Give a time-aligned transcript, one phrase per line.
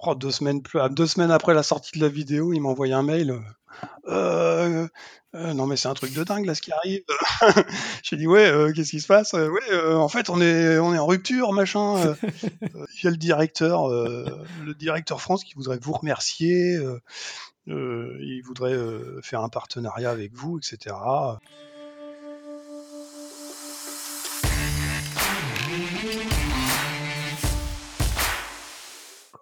[0.00, 2.92] Oh, deux semaines plus, deux semaines après la sortie de la vidéo, il m'a envoyé
[2.94, 3.40] un mail.
[4.08, 4.88] Euh,
[5.34, 7.02] euh, non mais c'est un truc de dingue là ce qui arrive.
[8.02, 9.34] J'ai dit ouais, euh, qu'est-ce qui se passe?
[9.34, 11.96] Euh, Ouais, euh, en fait on est on est en rupture machin.
[11.98, 12.14] euh.
[12.76, 14.24] Euh, Il y a le directeur, euh,
[14.64, 16.76] le directeur France qui voudrait vous remercier.
[16.76, 17.00] euh,
[17.68, 20.94] euh, il voudrait euh, faire un partenariat avec vous, etc.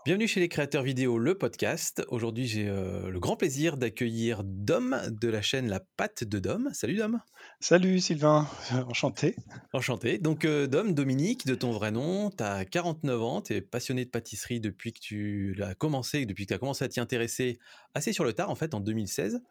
[0.06, 2.04] Bienvenue chez les créateurs vidéo, le podcast.
[2.10, 6.70] Aujourd'hui, j'ai euh, le grand plaisir d'accueillir Dom de la chaîne La Patte de Dom.
[6.72, 7.20] Salut Dom.
[7.58, 8.48] Salut Sylvain,
[8.88, 9.34] enchanté.
[9.72, 10.18] Enchanté.
[10.18, 14.04] Donc euh, Dom, Dominique, de ton vrai nom, tu as 49 ans, tu es passionné
[14.04, 17.58] de pâtisserie depuis que tu l'as commencé, depuis que tu as commencé à t'y intéresser
[17.94, 19.42] assez sur le tard, en fait, en 2016.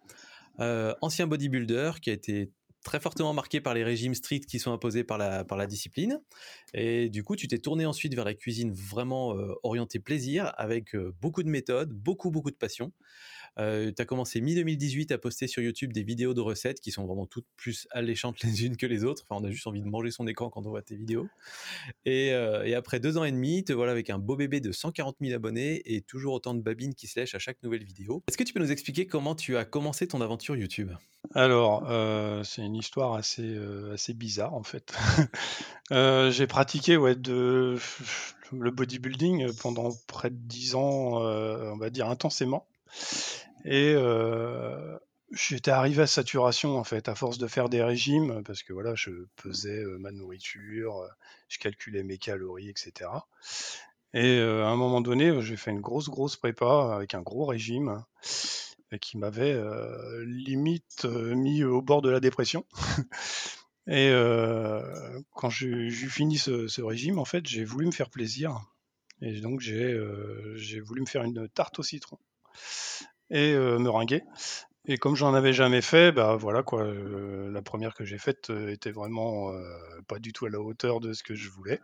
[0.61, 2.49] Euh, ancien bodybuilder qui a été
[2.85, 6.21] très fortement marqué par les régimes stricts qui sont imposés par la, par la discipline.
[6.73, 10.95] Et du coup, tu t'es tourné ensuite vers la cuisine vraiment euh, orientée plaisir, avec
[10.95, 12.93] euh, beaucoup de méthodes, beaucoup, beaucoup de passion.
[13.57, 17.05] Euh, tu as commencé mi-2018 à poster sur YouTube des vidéos de recettes qui sont
[17.05, 19.23] vraiment toutes plus alléchantes les unes que les autres.
[19.27, 21.27] Enfin, on a juste envie de manger son écran quand on voit tes vidéos.
[22.05, 25.15] Et, euh, après deux ans et demi, te voilà avec un beau bébé de 140
[25.21, 28.21] 000 abonnés et toujours autant de babines qui se lèchent à chaque nouvelle vidéo.
[28.27, 30.91] Est-ce que tu peux nous expliquer comment tu as commencé ton aventure YouTube?
[31.33, 34.93] Alors, euh, c'est une histoire assez, euh, bizarre en fait.
[36.31, 37.79] J'ai pratiqué ouais, le
[38.51, 42.67] bodybuilding pendant près de 10 ans, on va dire intensément.
[43.65, 43.95] Et
[45.31, 48.93] j'étais arrivé à saturation en fait, à force de faire des régimes, parce que voilà,
[48.95, 51.03] je pesais ma nourriture,
[51.49, 53.09] je calculais mes calories, etc.
[54.13, 58.03] Et à un moment donné, j'ai fait une grosse, grosse prépa avec un gros régime
[59.01, 59.59] qui m'avait
[60.25, 62.65] limite mis au bord de la dépression.
[63.87, 64.11] Et
[65.33, 68.61] quand j'ai fini ce, régime, en fait, j'ai voulu me faire plaisir.
[69.21, 72.19] Et donc, j'ai voulu me faire une tarte au citron
[73.29, 74.23] et euh, meringuée.
[74.87, 78.51] Et comme j'en avais jamais fait, bah voilà quoi, euh, la première que j'ai faite
[78.51, 79.63] euh, était vraiment euh,
[80.07, 81.81] pas du tout à la hauteur de ce que je voulais.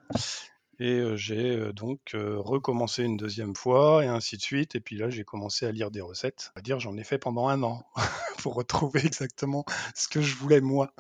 [0.79, 4.73] Et j'ai donc recommencé une deuxième fois et ainsi de suite.
[4.73, 6.51] Et puis là, j'ai commencé à lire des recettes.
[6.55, 7.83] On va dire, j'en ai fait pendant un an
[8.39, 10.91] pour retrouver exactement ce que je voulais moi.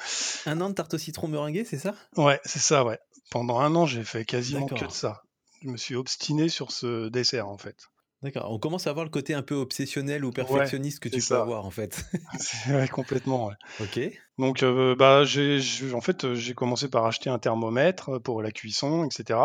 [0.45, 1.95] Un an de tarte au citron meringuée, c'est ça?
[2.15, 2.99] Ouais, c'est ça, ouais.
[3.31, 5.23] Pendant un an, j'ai fait quasiment que de ça.
[5.63, 7.87] Je me suis obstiné sur ce dessert, en fait.
[8.23, 8.51] D'accord.
[8.51, 11.21] On commence à voir le côté un peu obsessionnel ou Ouais, perfectionniste que tu peux
[11.21, 11.41] ça.
[11.41, 12.05] avoir en fait.
[12.39, 13.47] C'est ouais, complètement.
[13.47, 13.55] ouais.
[13.79, 13.99] ok.
[14.37, 15.59] Donc, euh, bah, j'ai,
[15.93, 19.39] en fait, euh, j'ai commencé par acheter un thermomètre pour la cuisson, etc.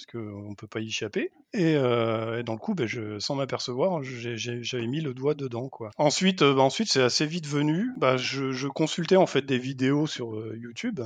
[0.00, 1.30] Parce qu'on ne peut pas y échapper.
[1.52, 5.68] Et, euh, dans le coup, je, sans m'apercevoir, j'avais mis le doigt dedans.
[5.68, 5.90] Quoi.
[5.98, 7.90] Ensuite, euh, bah, ensuite c'est assez vite venu.
[7.98, 11.00] Bah, je, consultais en fait des vidéos sur euh, YouTube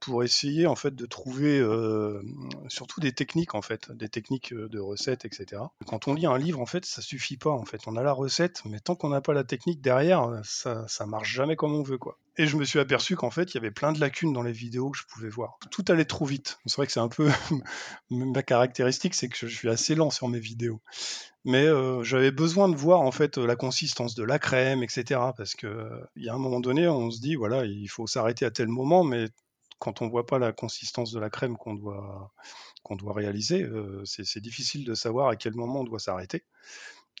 [0.00, 2.20] pour essayer en fait de trouver euh,
[2.68, 5.62] surtout des techniques en fait, des techniques euh, de recettes, etc.
[5.86, 7.50] Quand on lit un livre, en fait, ça suffit pas.
[7.50, 10.86] En fait, on a la recette, mais tant qu'on n'a pas la technique derrière, ça,
[10.88, 12.18] ça marche jamais comme on veut, quoi.
[12.38, 14.52] Et je me suis aperçu qu'en fait, il y avait plein de lacunes dans les
[14.52, 15.58] vidéos que je pouvais voir.
[15.70, 16.58] Tout allait trop vite.
[16.66, 17.30] C'est vrai que c'est un peu
[18.10, 20.80] ma caractéristique, c'est que je suis assez lent sur mes vidéos.
[21.44, 25.20] Mais euh, j'avais besoin de voir en fait la consistance de la crème, etc.
[25.36, 28.44] Parce que il y a un moment donné, on se dit voilà, il faut s'arrêter
[28.44, 29.28] à tel moment, mais
[29.78, 32.32] quand on voit pas la consistance de la crème qu'on doit
[32.82, 36.44] qu'on doit réaliser, euh, c'est difficile de savoir à quel moment on doit s'arrêter,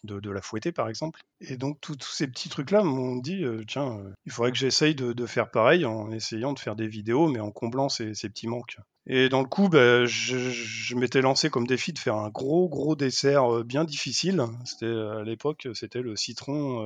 [0.04, 1.20] de, la fouetter par exemple.
[1.40, 4.94] Et donc tous ces petits trucs-là m'ont dit, euh, tiens, euh, il faudrait que j'essaye
[4.94, 8.78] de, faire pareil en essayant de faire des vidéos, mais en comblant ces, petits manques.
[9.08, 12.96] Et dans le coup, bah, je, m'étais lancé comme défi de faire un gros gros
[12.96, 14.44] dessert euh, bien difficile.
[14.64, 16.84] C'était à l'époque, c'était le citron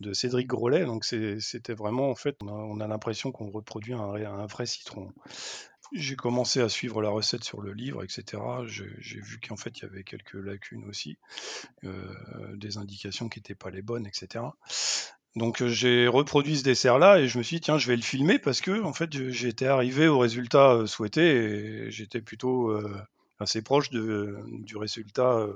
[0.00, 0.84] de Cédric Grolet.
[0.84, 5.12] Donc c'était vraiment en fait, on a, on a l'impression qu'on reproduit un vrai citron.
[5.92, 8.42] J'ai commencé à suivre la recette sur le livre, etc.
[8.66, 11.16] J'ai vu qu'en fait il y avait quelques lacunes aussi,
[11.84, 12.14] euh,
[12.56, 14.44] des indications qui n'étaient pas les bonnes, etc.
[15.36, 18.38] Donc j'ai reproduit ce dessert-là et je me suis dit tiens je vais le filmer
[18.38, 23.00] parce que en fait j'étais arrivé au résultat euh, souhaité et j'étais plutôt euh,
[23.38, 25.46] assez proche du résultat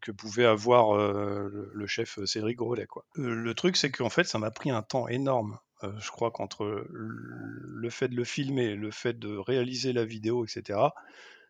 [0.00, 2.86] que pouvait avoir le, chef Cédric Grolet.
[3.14, 5.58] Le truc c'est qu'en fait ça m'a pris un temps énorme.
[5.84, 10.44] Euh, je crois qu'entre le fait de le filmer, le fait de réaliser la vidéo,
[10.44, 10.78] etc.,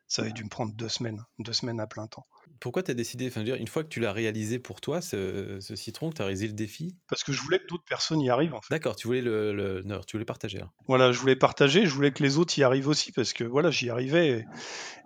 [0.08, 2.26] ça avait dû me prendre deux semaines, deux semaines à plein temps.
[2.60, 4.80] Pourquoi tu as décidé, enfin, je veux dire, une fois que tu l'as réalisé pour
[4.80, 6.96] toi, ce, ce citron, que tu as réalisé le défi?
[7.08, 8.72] Parce que je voulais que d'autres personnes y arrivent en fait.
[8.74, 10.58] D'accord, tu voulais le, le- non, tu voulais partager.
[10.58, 10.70] là.
[10.88, 13.70] Voilà, je voulais partager, je voulais que les autres y arrivent aussi, parce que voilà,
[13.70, 14.44] j'y arrivais et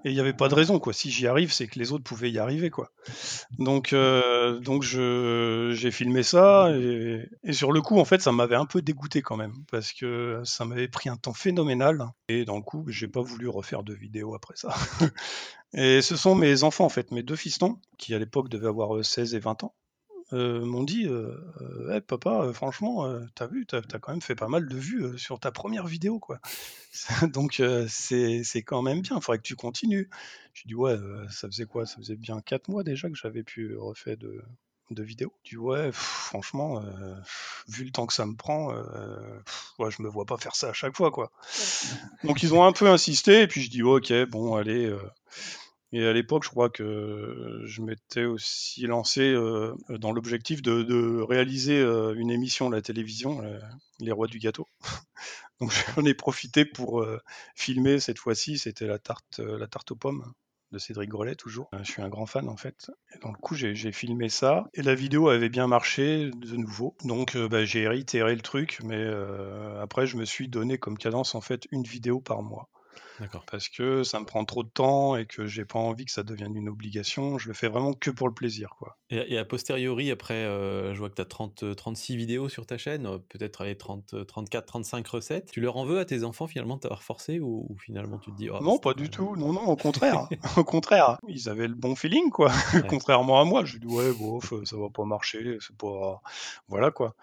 [0.03, 0.95] et il n'y avait pas de raison, quoi.
[0.95, 2.91] Si j'y arrive, c'est que les autres pouvaient y arriver, quoi.
[3.59, 8.33] Donc, euh, donc je, j'ai filmé ça, et, et sur le coup, en fait, ça
[8.33, 12.47] m'avait un peu dégoûté quand même, parce que ça m'avait pris un temps phénoménal, et
[12.47, 14.75] dans le coup, j'ai pas voulu refaire de vidéo après ça.
[15.73, 19.05] Et ce sont mes enfants, en fait, mes deux fistons, qui à l'époque devaient avoir
[19.05, 19.75] 16 et 20 ans,
[20.33, 24.49] euh, m'ont dit euh, euh, papa, franchement, t'as vu, t'as as quand même fait pas
[24.49, 26.41] mal de vues sur ta première vidéo, quoi.
[27.33, 30.09] Donc c'est quand même bien, il faudrait que tu continues.
[30.53, 30.97] Je dis ouais,
[31.31, 31.87] ça faisait quoi?
[31.87, 34.43] Ça faisait bien 4 mois déjà que j'avais pu refaire de,
[34.91, 35.33] de vidéos.
[35.43, 36.83] Tu ouais, franchement,
[37.69, 38.73] vu le temps que ça me prend,
[39.81, 41.31] ouais, je me vois pas faire ça à chaque fois, quoi.
[42.25, 44.95] Donc ils ont un peu insisté, et puis je dis ok, bon, allez.
[45.93, 49.35] Et à l'époque, je crois que je m'étais aussi lancé
[49.89, 53.43] dans l'objectif de, réaliser une émission à la télévision,
[53.99, 54.69] Les Rois du Gâteau.
[55.61, 57.05] Donc j'en ai profité pour
[57.57, 60.33] filmer cette fois-ci, c'était la tarte, la tarte aux pommes
[60.73, 61.71] de Cédric Grelet toujours.
[61.83, 62.91] Je suis un grand fan en fait.
[63.15, 66.97] Et dans le coup, j'ai filmé ça et la vidéo avait bien marché de nouveau.
[67.05, 69.05] Donc bah, j'ai réitéré le truc, mais
[69.81, 72.69] après je me suis donné comme cadence en fait une vidéo par mois.
[73.51, 76.23] Parce que ça me prend trop de temps et que j'ai pas envie que ça
[76.23, 77.39] devienne une obligation.
[77.39, 78.75] Je le fais vraiment que pour le plaisir.
[78.79, 78.97] Quoi.
[79.11, 82.79] Et, a posteriori, après, euh, je vois que tu as 30, 36 vidéos sur ta
[82.79, 85.51] chaîne, euh, peut-être les 30, 34, 35 recettes.
[85.51, 88.37] Tu leur en veux à tes enfants finalement de t'avoir forcé ou, finalement tu te
[88.37, 88.51] dis.
[88.51, 89.37] Oh, non, pas du tout.
[89.37, 90.29] Non, non, au contraire.
[90.57, 91.19] au contraire.
[91.29, 92.51] Ils avaient le bon feeling, quoi.
[92.89, 93.65] Contrairement à moi.
[93.65, 95.59] Je dis, ouais, bof, ça va pas marcher.
[95.61, 96.23] C'est pas.
[96.69, 97.15] Voilà, quoi.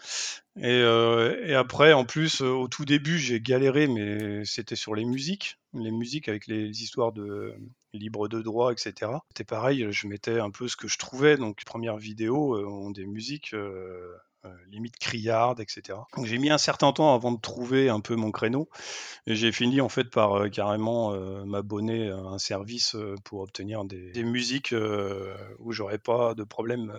[0.58, 5.06] Et, euh, et, après, en plus, au tout début, j'ai galéré, mais c'était sur les
[5.06, 7.56] musiques les musiques avec les histoires de
[7.94, 9.12] libre de droit, etc.
[9.30, 11.38] C'était pareil, je mettais un peu ce que je trouvais.
[11.38, 14.16] Donc, première vidéo euh, ont des musiques euh,
[14.46, 16.00] euh, limite criardes, etc.
[16.16, 18.70] Donc, j'ai mis un certain temps avant de trouver un peu mon créneau.
[19.26, 21.12] Et j'ai fini en fait par carrément
[21.46, 24.74] m'abonner à un service pour obtenir des, des musiques
[25.60, 26.94] où j'aurais pas de problème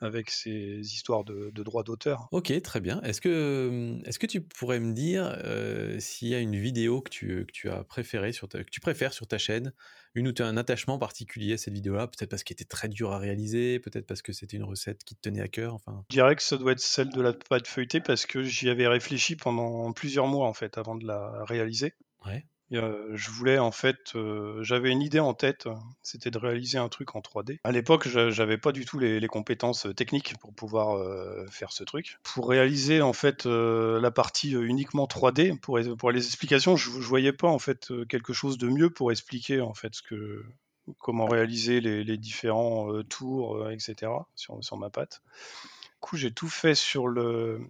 [0.00, 2.28] avec ces histoires de, droits d'auteur.
[2.30, 3.00] Ok, très bien.
[3.02, 7.10] Est-ce que, est que tu pourrais me dire euh, s'il y a une vidéo que
[7.10, 9.72] tu, que tu as préférée sur que tu préfères sur ta chaîne,
[10.14, 12.88] une où tu as un attachement particulier à cette vidéo-là, peut-être parce qu'elle était très
[12.88, 15.74] dure à réaliser, peut-être parce que c'était une recette qui te tenait à cœur.
[15.74, 16.04] Enfin.
[16.10, 18.86] Je dirais que ça doit être celle de la pâte feuilletée parce que j'y avais
[18.86, 21.94] réfléchi pendant plusieurs mois en fait avant de la réaliser.
[22.26, 24.14] Ouais je voulais en fait,
[24.60, 25.68] j'avais une idée en tête,
[26.02, 27.58] c'était de réaliser un truc en 3D.
[27.64, 30.98] À l'époque, j'avais pas du tout les, compétences techniques pour pouvoir
[31.50, 32.18] faire ce truc.
[32.22, 37.48] Pour réaliser en fait la partie uniquement 3D, pour, les explications, je, je voyais pas
[37.48, 39.92] en fait quelque chose de mieux pour expliquer en fait
[40.98, 44.12] comment réaliser les, différents tours, etc.
[44.34, 45.22] sur, sur ma patte.
[45.82, 47.60] Du coup, j'ai tout fait sur le,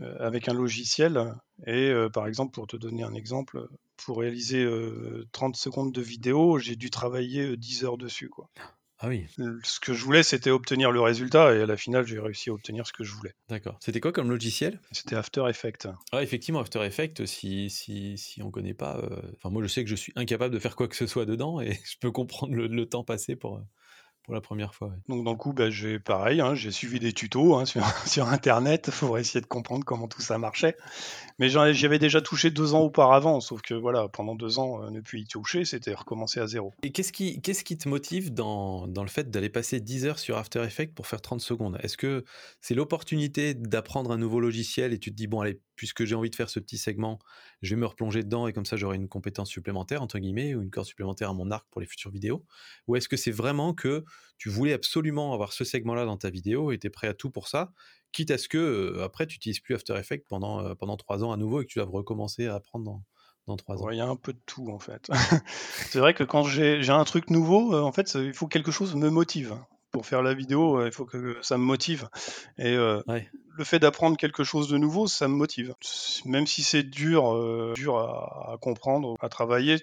[0.00, 1.34] avec un logiciel.
[1.66, 3.68] Et par exemple, pour te donner un exemple,
[4.04, 4.66] pour réaliser
[5.32, 8.28] 30 secondes de vidéo, j'ai dû travailler 10 heures dessus.
[8.28, 8.50] Quoi.
[9.00, 9.26] Ah oui.
[9.62, 12.54] Ce que je voulais, c'était obtenir le résultat, et à la finale, j'ai réussi à
[12.54, 13.32] obtenir ce que je voulais.
[13.48, 13.78] D'accord.
[13.80, 14.80] C'était quoi comme logiciel?
[14.90, 15.86] C'était After Effects.
[16.10, 19.00] Ah, effectivement, After Effects, si, si, si on connaît pas.
[19.36, 21.60] Enfin, moi, je sais que je suis incapable de faire quoi que ce soit dedans,
[21.60, 23.60] et je peux comprendre le temps passé pour,
[24.28, 24.92] pour la première fois.
[25.08, 28.28] Donc dans le coup, bah, j'ai pareil, hein, j'ai suivi des tutos hein, sur, sur,
[28.28, 30.76] Internet pour essayer de comprendre comment tout ça marchait.
[31.38, 34.90] Mais j'y avais déjà touché deux ans auparavant, sauf que voilà, pendant deux ans, euh,
[34.90, 36.74] ne plus y toucher, c'était recommencer à zéro.
[36.82, 40.18] Et qu'est-ce qui, qu'est-ce qui te motive dans, dans le fait d'aller passer 10 heures
[40.18, 41.78] sur After Effects pour faire 30 secondes?
[41.82, 42.26] Est-ce que
[42.60, 46.28] c'est l'opportunité d'apprendre un nouveau logiciel et tu te dis, bon, allez, puisque j'ai envie
[46.28, 47.18] de faire ce petit segment,
[47.62, 50.60] je vais me replonger dedans et comme ça j'aurai une compétence supplémentaire, entre guillemets, ou
[50.60, 52.44] une corde supplémentaire à mon arc pour les futures vidéos.
[52.88, 54.04] Ou est-ce que c'est vraiment que
[54.36, 57.30] tu voulais absolument avoir ce segment-là dans ta vidéo et tu es prêt à tout
[57.30, 57.72] pour ça,
[58.12, 61.22] quitte à ce que euh, après tu n'utilises plus After Effects pendant, euh, pendant trois
[61.24, 63.02] ans à nouveau et que tu dois recommencer à apprendre dans,
[63.46, 63.90] dans trois ans?
[63.90, 65.08] Il y a un peu de tout en fait.
[65.90, 68.72] c'est vrai que quand j'ai un truc nouveau, euh, en fait, il faut que quelque
[68.72, 69.56] chose me motive
[69.90, 72.08] pour faire la vidéo, il faut que ça me motive.
[72.58, 75.74] Et le fait d'apprendre quelque chose de nouveau, ça me motive.
[76.24, 79.78] Même si c'est dur, dur à, à, comprendre, à travailler,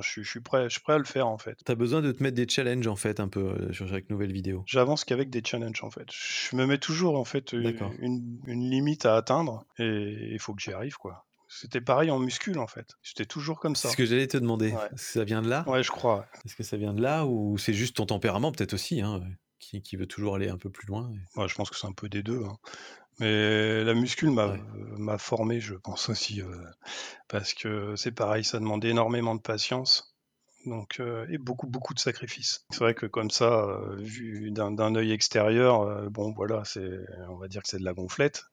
[0.00, 1.58] je, suis prêt, je suis prêt à le faire en fait.
[1.64, 4.08] Tu as besoin de te mettre des challenges en fait un peu euh, sur chaque
[4.08, 4.64] nouvelle vidéo.
[4.66, 6.06] J'avance qu'avec des challenges en fait.
[6.10, 10.72] Je me mets toujours en fait une, limite à atteindre et il faut que j'y
[10.72, 11.26] arrive quoi.
[11.48, 12.94] C'était pareil en muscule en fait.
[13.02, 13.88] J'étais toujours comme ça.
[13.88, 14.74] C'est ce que j'allais te demander.
[14.96, 15.64] Ça vient de là?
[15.66, 16.26] Ouais, je crois.
[16.46, 19.20] Est-ce que ça vient de là ou c'est juste ton tempérament peut-être aussi hein,
[19.62, 21.10] qui, veut toujours aller un peu plus loin
[21.46, 22.42] Je pense que c'est un peu des deux.
[22.44, 22.58] Hein.
[23.18, 26.64] Mais la muscule m'a formé, je pense aussi, euh,
[27.28, 30.16] parce que c'est pareil, ça demande énormément de patience,
[30.64, 32.64] donc euh, et beaucoup beaucoup de sacrifices.
[32.70, 37.48] C'est vrai que comme ça, euh, vu d'un œil extérieur, bon voilà, c'est, on va
[37.48, 38.44] dire que c'est de la gonflette,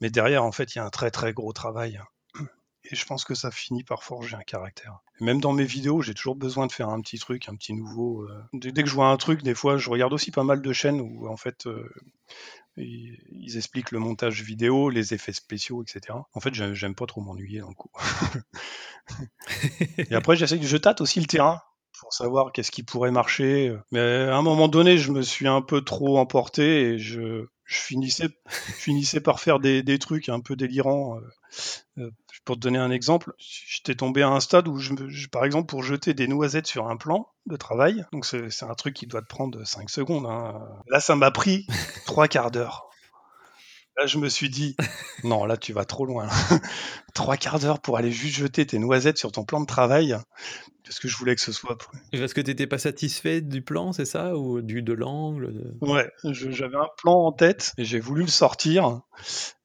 [0.00, 2.00] mais derrière en fait il y a un très très gros travail.
[2.84, 4.98] Et je pense que ça finit par forger un caractère.
[5.20, 8.26] même dans mes vidéos, j'ai toujours besoin de faire un petit truc, un petit nouveau.
[8.52, 11.00] Dès, que je vois un truc, des fois, je regarde aussi pas mal de chaînes
[11.00, 11.68] où en fait
[12.76, 16.18] ils, expliquent le montage vidéo, les effets spéciaux, etc.
[16.32, 17.90] En fait, j'aime pas trop m'ennuyer dans le coup.
[19.98, 21.60] et après, j'essaie, je tâte aussi le terrain
[22.00, 23.76] pour savoir qu'est-ce qui pourrait marcher.
[23.90, 27.80] Mais à un moment donné, je me suis un peu trop emporté et je, je
[27.80, 28.28] finissais,
[28.78, 31.18] je par faire des, des trucs un peu délirants.
[31.98, 32.10] Euh,
[32.44, 35.82] pour te donner un exemple, j'étais tombé à un stade où, je, par exemple, pour
[35.82, 39.26] jeter des noisettes sur un plan de travail, donc c'est un truc qui doit te
[39.26, 40.26] prendre 5 secondes.
[40.26, 40.60] Hein.
[40.88, 41.66] Là, ça m'a pris
[42.06, 42.88] trois quarts d'heure.
[43.96, 44.76] Là, je me suis dit,
[45.24, 46.28] non, là, tu vas trop loin.
[47.14, 50.16] Trois quarts d'heure pour aller juste jeter tes noisettes sur ton plan de travail.
[50.84, 51.78] Parce que je voulais que ce soit.
[52.12, 56.10] Parce que tu n'étais pas satisfait du plan, c'est ça Ou du, de l'angle Ouais,
[56.24, 59.02] j'avais un plan en tête et j'ai voulu le sortir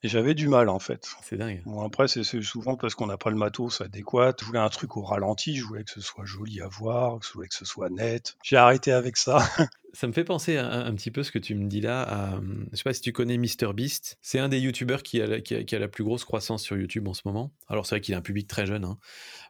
[0.03, 1.07] et j'avais du mal en fait.
[1.23, 1.61] C'est dingue.
[1.65, 4.33] Bon, après, c'est souvent parce qu'on n'a pas le matos adéquat.
[4.39, 7.33] Je voulais un truc au ralenti, je voulais que ce soit joli à voir, je
[7.33, 8.37] voulais que ce soit net.
[8.43, 9.39] J'ai arrêté avec ça.
[9.93, 12.03] Ça me fait penser un, petit peu ce que tu me dis là.
[12.03, 12.39] À,
[12.71, 14.19] je sais pas si tu connais MrBeast.
[14.21, 17.15] C'est un des youtubeurs qui a, qui, a, la plus grosse croissance sur YouTube en
[17.15, 17.36] ce moment.
[17.67, 18.97] Alors c'est vrai qu'il a un public très jeune, hein.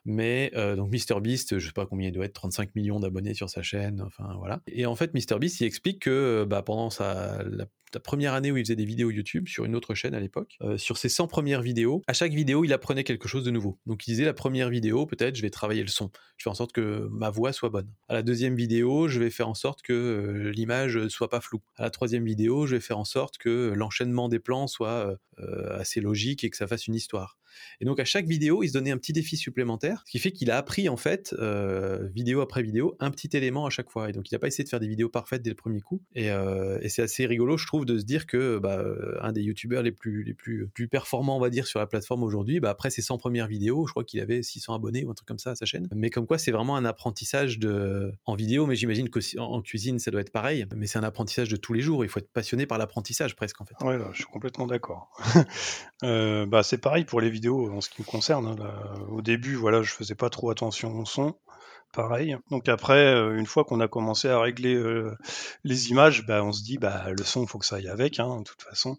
[0.04, 3.48] mais euh, donc MrBeast, je sais pas combien il doit être, 35 millions d'abonnés sur
[3.48, 4.02] sa chaîne.
[4.02, 4.60] Enfin voilà.
[4.66, 7.42] Et en fait, MrBeast, il explique que bah, pendant sa,
[7.94, 10.56] la première année où il faisait des vidéos YouTube sur une autre chaîne à l'époque,
[10.62, 13.78] euh, sur ses 100 premières vidéos, à chaque vidéo, il apprenait quelque chose de nouveau.
[13.86, 16.10] Donc il disait la première vidéo, peut-être, je vais travailler le son.
[16.36, 17.90] Je fais en sorte que ma voix soit bonne.
[18.08, 21.62] À la deuxième vidéo, je vais faire en sorte que euh, l'image soit pas floue.
[21.76, 25.78] À la troisième vidéo, je vais faire en sorte que l'enchaînement des plans soit euh,
[25.78, 27.38] assez logique et que ça fasse une histoire.
[27.80, 30.32] Et donc à chaque vidéo, il se donnait un petit défi supplémentaire, ce qui fait
[30.32, 34.08] qu'il a appris en fait, euh, vidéo après vidéo, un petit élément à chaque fois.
[34.08, 36.02] Et donc il n'a pas essayé de faire des vidéos parfaites dès le premier coup.
[36.14, 39.42] Et, euh, c'est assez rigolo, je trouve, de se dire que bah, euh, un des
[39.42, 42.70] youtubeurs les plus, les plus, plus performants, on va dire, sur la plateforme aujourd'hui, bah,
[42.70, 45.38] après ses 100 premières vidéos, je crois qu'il avait 600 abonnés ou un truc comme
[45.38, 45.88] ça à sa chaîne.
[45.94, 48.12] Mais comme quoi, c'est vraiment un apprentissage de...
[48.24, 50.66] en vidéo, mais j'imagine qu'en cuisine, ça doit être pareil.
[50.74, 52.04] Mais c'est un apprentissage de tous les jours.
[52.04, 53.74] Il faut être passionné par l'apprentissage presque en fait.
[53.84, 55.10] Ouais, je suis complètement d'accord.
[56.02, 58.46] bah, c'est pareil pour les vidéos en ce qui me concerne.
[58.46, 61.34] Hein, au début, voilà, je faisais pas trop attention au son.
[61.92, 62.36] Pareil.
[62.50, 65.16] Donc après, euh, une fois qu'on a commencé à régler euh,
[65.64, 68.40] les images, bah, on se dit bah le son, faut que ça aille avec, hein,
[68.40, 68.98] de toute façon.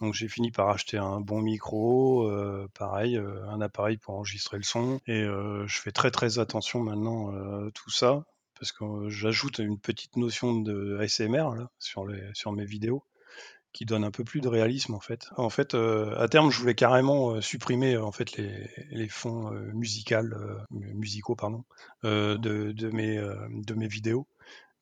[0.00, 4.62] Donc j'ai fini par acheter un bon micro, euh, pareil, un appareil pour enregistrer le
[4.62, 5.00] son.
[5.06, 8.24] Et je fais très très attention maintenant à tout ça
[8.58, 13.02] parce que j'ajoute une petite notion de ASMR là, sur, les, sur mes vidéos
[13.74, 15.28] qui donne un peu plus de réalisme en fait.
[15.36, 19.52] En fait, euh, à terme, je voulais carrément euh, supprimer en fait les, les fonds
[19.52, 20.34] euh, musicales,
[20.70, 21.64] musicaux pardon,
[22.04, 24.26] de, de, mes de mes vidéos,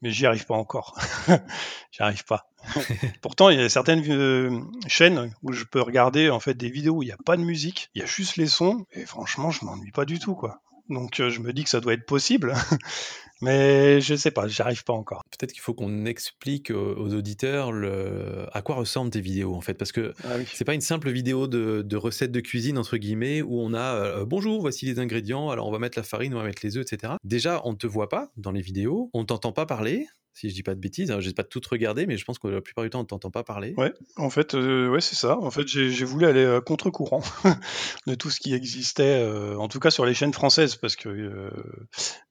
[0.03, 1.01] mais j'y arrive pas encore.
[1.91, 2.51] j'y arrive pas.
[3.23, 7.03] Pourtant, il y a certaines chaînes où je peux regarder en fait des vidéos où
[7.03, 9.65] il n'y a pas de musique, il y a juste les sons, et franchement, je
[9.65, 10.61] m'ennuie pas du tout quoi.
[10.91, 12.53] Donc je me dis que ça doit être possible,
[13.43, 15.23] mais je sais pas, j'arrive pas encore.
[15.31, 19.75] Peut-être qu'il faut qu'on explique aux, auditeurs le, à quoi ressemblent tes vidéos en fait,
[19.75, 23.43] parce que ah c'est pas une simple vidéo de, de, recettes de cuisine entre guillemets
[23.43, 26.45] où on a bonjour, voici les ingrédients, alors on va mettre la farine, on va
[26.45, 27.15] mettre les œufs, etc.
[27.25, 30.55] Déjà, on ne te voit pas dans les vidéos, on t'entend pas parler, si je
[30.55, 31.15] dis pas de bêtises.
[31.19, 33.07] Je n'ai pas tout regardé, mais je pense que la plupart du temps, on ne
[33.07, 33.75] t'entend pas parler.
[33.77, 35.39] Ouais, en fait, euh, ouais, c'est ça.
[35.39, 37.23] En fait, j'ai voulu aller à contre-courant
[38.07, 41.09] de tout ce qui existait, euh, en tout cas sur les chaînes françaises, parce que
[41.09, 41.51] euh,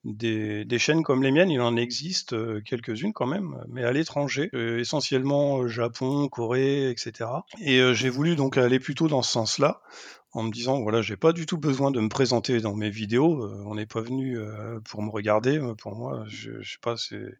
[0.04, 4.50] des, des, chaînes comme les miennes, il en existe quelques-unes quand même, mais à l'étranger,
[4.52, 7.30] essentiellement Japon, Corée, etc.
[7.60, 9.80] Et j'ai voulu donc aller plutôt dans ce sens-là,
[10.32, 13.50] en me disant voilà j'ai pas du tout besoin de me présenter dans mes vidéos
[13.66, 14.38] on n'est pas venu
[14.88, 17.38] pour me regarder pour moi je, je sais pas c'est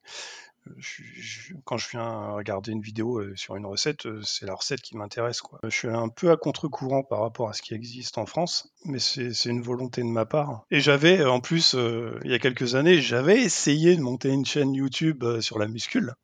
[1.65, 4.97] quand je viens regarder une vidéo euh, sur une recette, euh, c'est la recette qui
[4.97, 5.43] m'intéresse.
[5.65, 8.99] Je suis un peu à contre-courant par rapport à ce qui existe en France, mais
[8.99, 10.65] c'est une volonté de ma part.
[10.71, 14.47] Et j'avais, en plus, euh, il y a quelques années, j'avais essayé de monter une
[14.47, 16.15] chaîne YouTube sur la muscule.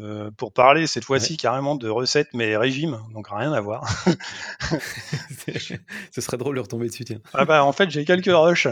[0.00, 3.88] Euh, pour parler cette fois-ci carrément de recettes mais régime, donc rien à voir.
[6.10, 7.20] Ce serait drôle de retomber dessus, tiens.
[7.32, 8.66] Ah bah, en fait, j'ai quelques rushs,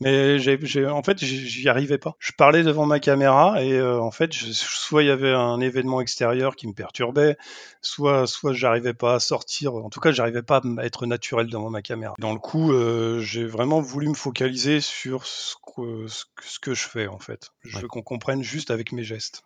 [0.00, 2.16] mais j'ai, en fait, j'y arrivais pas.
[2.18, 6.00] Je parlais devant ma caméra et euh, en fait, soit il y avait un événement
[6.00, 7.36] extérieur qui me perturbait,
[7.82, 9.74] soit, soit j'arrivais pas à sortir.
[9.74, 12.14] En tout cas, j'arrivais pas à être naturel devant ma caméra.
[12.18, 16.88] Dans le coup, euh, j'ai vraiment voulu me focaliser sur ce que, ce que je
[16.88, 17.50] fais en fait.
[17.62, 19.42] Je veux qu'on comprenne juste avec mes gestes.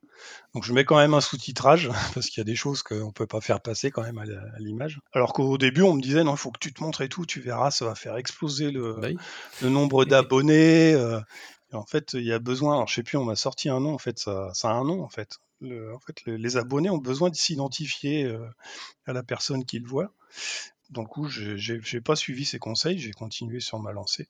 [0.55, 3.27] Donc je mets quand même un sous-titrage parce qu'il y a des choses qu'on peut
[3.27, 4.25] pas faire passer quand même à
[4.59, 4.99] l'image.
[5.13, 7.27] Alors qu'au début on me disait non il faut que tu te montres et tout,
[7.27, 9.09] tu verras ça va faire exploser le, bah
[9.63, 10.95] le nombre d'abonnés.
[10.95, 11.21] Euh.
[11.73, 13.95] en fait il y a besoin, alors je sais plus on m'a sorti un nom
[13.95, 15.39] en fait ça, ça a un nom en fait.
[15.63, 18.47] En fait les abonnés ont besoin de s'identifier euh,
[19.07, 20.13] à la personne qu'ils voient.
[20.91, 24.29] Donc coup j'ai pas suivi ces conseils, j'ai continué sur ma lancée.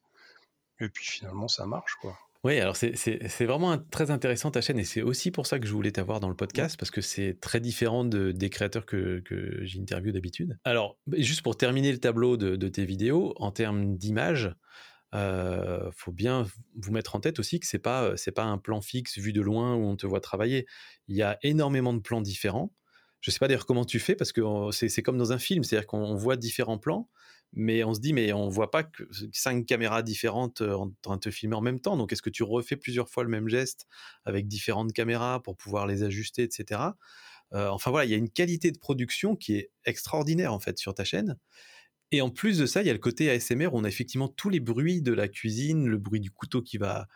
[0.81, 2.19] Et puis finalement ça marche quoi.
[2.47, 5.73] Oui, alors c'est vraiment très intéressant ta chaîne et c'est aussi pour ça que je
[5.73, 9.65] voulais t'avoir dans le podcast parce que c'est très différent de, des créateurs que, que
[9.65, 10.57] j'interviewe d'habitude.
[10.63, 14.55] Alors, juste pour terminer le tableau de, tes vidéos, en termes d'image,
[15.15, 16.47] euh, faut bien
[16.77, 19.41] vous mettre en tête aussi que c'est pas c'est pas un plan fixe vu de
[19.41, 20.67] loin où on te voit travailler.
[21.09, 22.73] Il y a énormément de plans différents.
[23.21, 25.87] Je sais pas d'ailleurs comment tu fais parce que c'est comme dans un film, c'est-à-dire
[25.87, 27.09] qu'on voit différents plans,
[27.53, 31.21] mais on se dit mais on voit pas que cinq caméras différentes en train de
[31.21, 31.97] te filmer en même temps.
[31.97, 33.87] Donc est-ce que tu refais plusieurs fois le même geste
[34.25, 36.81] avec différentes caméras pour pouvoir les ajuster, etc.
[37.53, 40.79] Euh, enfin voilà, il y a une qualité de production qui est extraordinaire en fait
[40.79, 41.37] sur ta chaîne.
[42.13, 44.29] Et en plus de ça, il y a le côté ASMR où on a effectivement
[44.29, 47.09] tous les bruits de la cuisine, le bruit du couteau qui va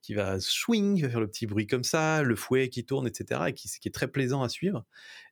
[0.00, 3.42] qui va swing, faire le petit bruit comme ça, le fouet qui tourne, etc.
[3.48, 4.84] Et qui, qui est très plaisant à suivre.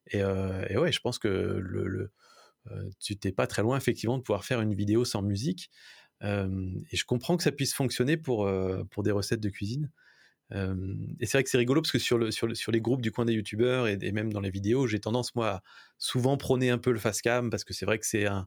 [0.08, 2.10] Et, euh, ouais, je pense que euh,
[3.00, 5.70] tu t'es pas très loin effectivement de pouvoir faire une vidéo sans musique.
[6.22, 8.50] et je comprends que ça puisse fonctionner pour,
[8.90, 9.90] pour des recettes de cuisine
[10.52, 13.10] et c'est vrai que c'est rigolo parce que sur, le, sur, sur, les groupes du
[13.10, 15.62] coin des youtubeurs et, même dans les vidéos, j'ai tendance moi à
[15.98, 18.46] souvent prôner un peu le fast cam parce que c'est vrai que c'est un,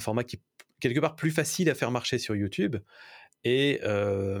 [0.00, 0.40] format qui est
[0.80, 2.76] quelque part plus facile à faire marcher sur YouTube.
[3.44, 3.80] Et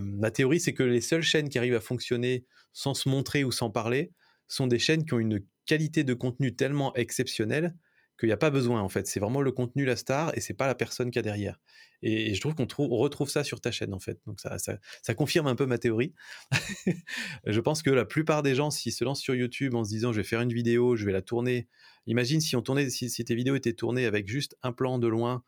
[0.02, 3.52] ma théorie, c'est que les seules chaînes qui arrivent à fonctionner sans se montrer ou
[3.52, 4.12] sans parler
[4.48, 7.74] sont des chaînes qui ont une qualité de contenu tellement exceptionnelle
[8.18, 9.06] qu'il n'y a pas besoin en fait.
[9.06, 11.60] C'est vraiment le contenu la star et c'est pas la personne qu'il y a derrière.
[12.02, 14.20] Et, je trouve qu'on retrouve ça sur ta chaîne en fait.
[14.26, 16.14] Donc ça, ça, confirme un peu ma théorie.
[17.46, 20.12] je pense que la plupart des gens, s'ils se lancent sur YouTube en se disant
[20.12, 21.68] je vais faire une vidéo, je vais la tourner.
[22.06, 25.42] Imagine si on tournait, si, tes vidéos étaient tournées avec juste un plan de loin,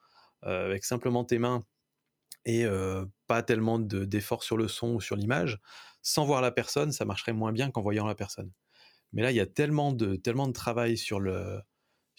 [0.45, 1.65] euh, avec simplement tes mains
[2.45, 5.61] et euh, pas tellement d'efforts sur le son ou sur l'image,
[6.03, 8.51] sans voir la personne, ça marcherait moins bien qu'en voyant la personne.
[9.13, 11.61] Mais là, il y a tellement de, tellement de travail sur le,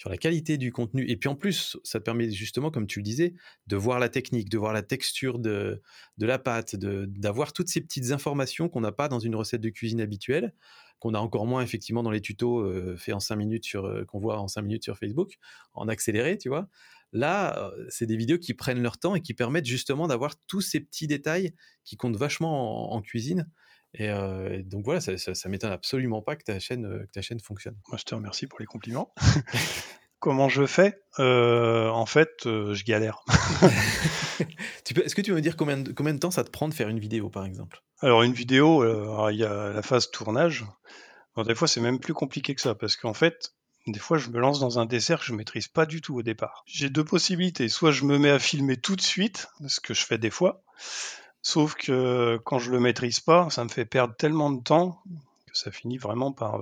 [0.01, 1.07] sur la qualité du contenu.
[1.07, 3.35] Et puis en plus, ça te permet justement, comme tu le disais,
[3.67, 5.79] de voir la technique, de voir la texture de,
[6.17, 9.69] de la pâte, d'avoir toutes ces petites informations qu'on n'a pas dans une recette de
[9.69, 10.55] cuisine habituelle,
[10.97, 14.03] qu'on a encore moins effectivement dans les tutos euh, faits en 5 minutes sur euh,
[14.03, 15.37] qu'on voit en 5 minutes sur Facebook,
[15.75, 16.67] en accéléré, tu vois.
[17.13, 20.61] Là, euh, c'est des vidéos qui prennent leur temps et qui permettent justement d'avoir tous
[20.61, 21.53] ces petits détails
[21.83, 23.47] qui comptent vachement en, cuisine.
[23.93, 24.09] Et,
[24.63, 27.75] donc voilà, ça, ça, m'étonne absolument pas que ta chaîne, que ta chaîne fonctionne.
[27.89, 29.13] Moi, je te remercie pour les compliments.
[30.19, 31.01] Comment je fais?
[31.19, 33.25] Euh, En fait, euh, je galère.
[34.95, 36.73] Est-ce que tu veux me dire combien de, combien de temps ça te prend de
[36.73, 37.81] faire une vidéo, par exemple?
[37.99, 38.83] Alors, une vidéo,
[39.29, 40.65] il y a la phase tournage.
[41.45, 43.53] des fois, c'est même plus compliqué que ça, parce qu'en fait,
[43.87, 46.21] des fois, je me lance dans un dessert que je maîtrise pas du tout au
[46.21, 46.63] départ.
[46.67, 47.67] J'ai deux possibilités.
[47.67, 50.63] Soit je me mets à filmer tout de suite, ce que je fais des fois.
[51.41, 55.01] Sauf que quand je le maîtrise pas, ça me fait perdre tellement de temps
[55.53, 56.61] ça finit vraiment par,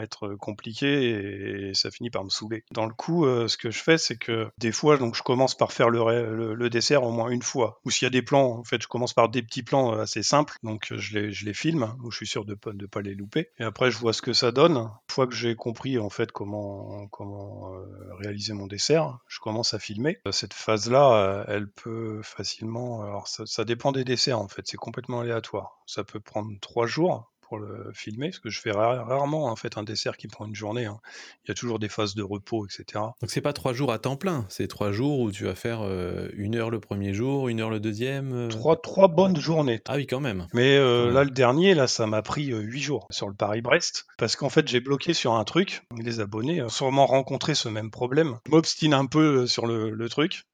[0.00, 2.64] être compliqué et, ça finit par me saouler.
[2.72, 5.72] Dans le coup, ce que je fais, c'est que des fois, donc je commence par
[5.72, 7.80] faire le, dessert au moins une fois.
[7.84, 10.22] Ou s'il y a des plans, en fait, je commence par des petits plans assez
[10.22, 13.50] simples, donc je les, filme, où je suis sûr de ne pas les louper.
[13.58, 14.76] Et après, je vois ce que ça donne.
[14.76, 17.72] Une fois que j'ai compris en fait comment, comment
[18.18, 20.18] réaliser mon dessert, je commence à filmer.
[20.30, 23.02] Cette phase-là, elle peut facilement.
[23.02, 25.78] Alors, ça, ça dépend des desserts en fait, c'est complètement aléatoire.
[25.86, 29.78] Ça peut prendre trois jours pour le filmer, parce que je fais rarement en fait
[29.78, 30.86] un dessert qui prend une journée.
[30.86, 31.00] Hein.
[31.44, 33.04] Il y a toujours des phases de repos, etc.
[33.20, 35.80] Donc c'est pas trois jours à temps plein, c'est trois jours où tu vas faire
[35.82, 38.32] euh, une heure le premier jour, une heure le deuxième.
[38.32, 39.80] Euh trois, trois bonnes journées.
[39.88, 40.46] Ah oui, quand même.
[40.52, 44.36] Mais euh, là, le dernier, là, ça m'a pris huit jours sur le Paris-Brest, parce
[44.36, 45.82] qu'en fait, j'ai bloqué sur un truc.
[45.96, 48.38] Les abonnés ont sûrement rencontré ce même problème.
[48.46, 50.44] Je m'obstine un peu sur le, le truc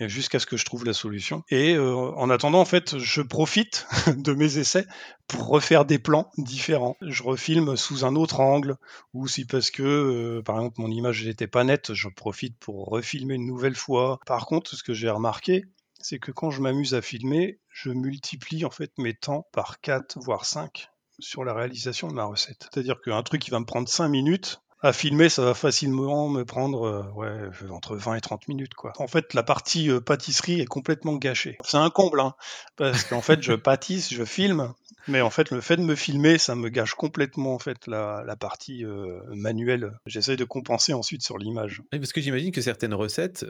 [0.00, 1.42] jusqu'à ce que je trouve la solution.
[1.50, 4.86] Et euh, en attendant, en fait, je profite de mes essais
[5.28, 6.96] pour refaire des plans différents.
[7.02, 8.76] Je refilme sous un autre angle,
[9.12, 12.86] ou si parce que, euh, par exemple, mon image n'était pas nette, je profite pour
[12.86, 14.20] refilmer une nouvelle fois.
[14.26, 15.64] Par contre, ce que j'ai remarqué,
[16.00, 20.18] c'est que quand je m'amuse à filmer, je multiplie en fait mes temps par 4,
[20.20, 22.68] voire 5 sur la réalisation de ma recette.
[22.72, 26.44] C'est-à-dire qu'un truc qui va me prendre 5 minutes, à filmer, ça va facilement me
[26.44, 28.74] prendre euh, ouais, entre 20 et 30 minutes.
[28.74, 28.92] Quoi.
[28.98, 31.56] En fait, la partie euh, pâtisserie est complètement gâchée.
[31.64, 32.34] C'est un comble, hein,
[32.76, 34.74] parce qu'en fait, je pâtisse, je filme,
[35.08, 38.36] mais en fait, le fait de me filmer, ça me gâche complètement en fait la,
[38.38, 39.92] partie euh, manuelle.
[40.06, 41.82] J'essaie de compenser ensuite sur l'image.
[41.90, 43.44] parce que j'imagine que certaines recettes,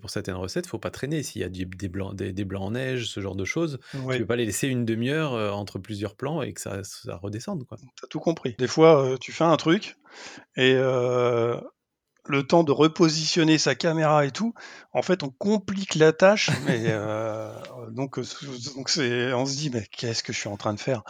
[0.00, 1.22] pour certaines recettes, faut pas traîner.
[1.22, 4.16] S'il y a des, blancs, des, blancs en neige, ce genre de choses, ouais.
[4.16, 7.64] tu peux pas les laisser une demi-heure entre plusieurs plans et que ça, ça redescende.
[7.68, 8.54] Tu as tout compris.
[8.58, 9.96] Des fois, tu fais un truc,
[10.56, 11.58] et euh,
[12.26, 14.54] le temps de repositionner sa caméra et tout,
[14.92, 16.50] en fait, on complique la tâche.
[16.66, 17.52] Mais euh,
[17.90, 18.18] donc,
[18.74, 21.02] donc c'est, on se dit, mais qu'est-ce que je suis en train de faire?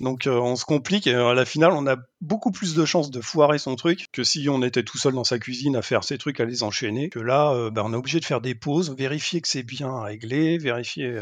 [0.00, 3.10] Donc, euh, on se complique et à la finale, on a beaucoup plus de chances
[3.10, 6.04] de foirer son truc que si on était tout seul dans sa cuisine à faire
[6.04, 7.08] ses trucs, à les enchaîner.
[7.10, 10.58] Que là, ben, on est obligé de faire des pauses, vérifier que c'est bien réglé,
[10.58, 11.20] vérifier.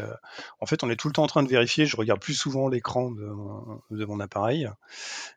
[0.59, 1.85] En fait, on est tout le temps en train de vérifier.
[1.85, 3.29] Je regarde plus souvent l'écran de,
[3.91, 4.69] de mon appareil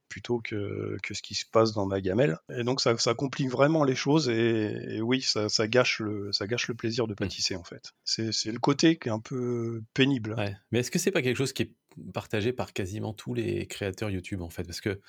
[0.09, 2.39] plutôt que, que, ce qui se passe dans ma gamelle.
[2.57, 6.47] Et donc ça, ça complique vraiment les choses et, oui, ça, ça, gâche le, ça
[6.47, 7.17] gâche le plaisir de mmh.
[7.17, 7.93] pâtisser en fait.
[8.05, 9.46] C'est le côté qui est un peu
[9.95, 10.37] pénible.
[10.71, 11.73] Mais est-ce que c'est pas quelque chose qui est
[12.13, 14.65] partagé par quasiment tous les créateurs YouTube en fait?
[14.65, 15.01] Parce que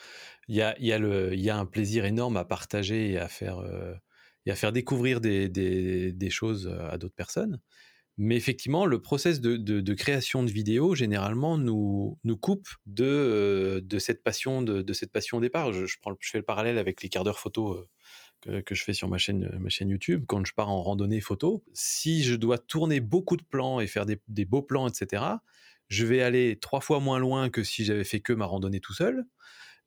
[0.47, 6.67] il y a, un plaisir énorme à partager et à faire, euh, découvrir des, choses
[6.89, 7.59] à d'autres personnes.
[8.19, 14.23] Mais effectivement, le process de, création de vidéos, généralement, nous, nous coupe de, euh, cette
[14.23, 15.71] passion, de, cette passion au départ.
[15.71, 17.87] Je, prends, je fais le parallèle avec les quarts d'heure photo euh,
[18.41, 20.25] que, je fais sur ma chaîne, ma chaîne YouTube.
[20.27, 24.05] Quand je pars en randonnée photo, si je dois tourner beaucoup de plans et faire
[24.05, 25.23] des, des beaux plans, etc.,
[25.89, 28.93] je vais aller trois fois moins loin que si j'avais fait que ma randonnée tout
[28.93, 29.25] seul.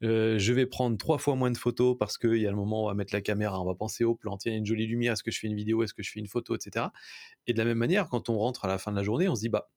[0.03, 2.83] Euh, je vais prendre trois fois moins de photos parce qu'il y a le moment
[2.83, 4.59] où on va mettre la caméra, on va penser au plan, tiens, il y a
[4.59, 6.57] une jolie lumière, est-ce que je fais une vidéo, est-ce que je fais une photo,
[6.57, 6.87] etc.
[7.47, 9.35] Et de la même manière, quand on rentre à la fin de la journée, on
[9.35, 9.69] se dit, bah,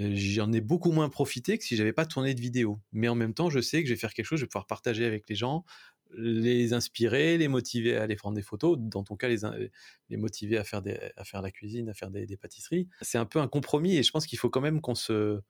[0.00, 2.80] euh, j'en ai beaucoup moins profité que si j'avais pas tourné de vidéo.
[2.92, 4.66] Mais en même temps, je sais que je vais faire quelque chose, je vais pouvoir
[4.66, 5.64] partager avec les gens,
[6.16, 10.64] les inspirer, les motiver à aller prendre des photos, dans ton cas, les, motiver à
[10.64, 10.82] faire,
[11.42, 12.88] la cuisine, à faire des, pâtisseries.
[13.02, 15.40] C'est un peu un compromis et je pense qu'il faut quand même qu'on se,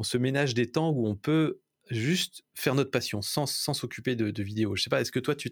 [0.00, 4.42] se ménage des temps où on peut juste faire notre passion sans s'occuper de, de,
[4.42, 4.76] vidéos.
[4.76, 5.50] Je sais pas, est-ce que toi, tu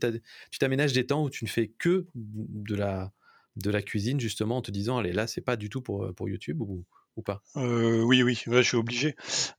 [0.59, 3.13] t'aménages des temps où tu ne fais que de la,
[3.57, 6.29] de la cuisine, justement, en te disant, allez, là, c'est pas du tout pour, pour
[6.29, 6.85] YouTube ou,
[7.17, 7.43] ou pas?
[7.57, 9.17] Euh, Oui, oui, ouais, je suis obligé.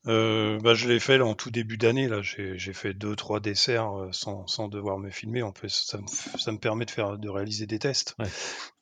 [0.08, 2.08] Euh, bah, je l'ai fait là, en tout début d'année.
[2.08, 5.42] Là, j'ai fait deux, trois desserts euh, sans, sans, devoir me filmer.
[5.42, 8.16] En plus, ça me, ça me permet de faire, de réaliser des tests.
[8.20, 8.30] Ouais.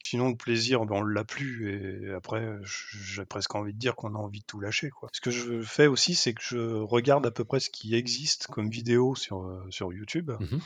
[0.04, 2.06] Sinon, le plaisir, ben, on l'a plus.
[2.08, 4.90] Et après, j'ai presque envie de dire qu'on a envie de tout lâcher.
[4.90, 5.10] Quoi.
[5.14, 8.48] Ce que je fais aussi, c'est que je regarde à peu près ce qui existe
[8.48, 10.32] comme vidéo sur, sur YouTube.
[10.40, 10.58] Mmh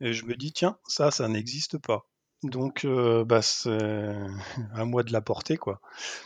[0.00, 2.06] et je me dis, tiens, ça, ça n'existe pas.
[2.44, 3.68] Donc, euh, bah, c'est
[4.72, 5.80] à moi de l'apporter, quoi.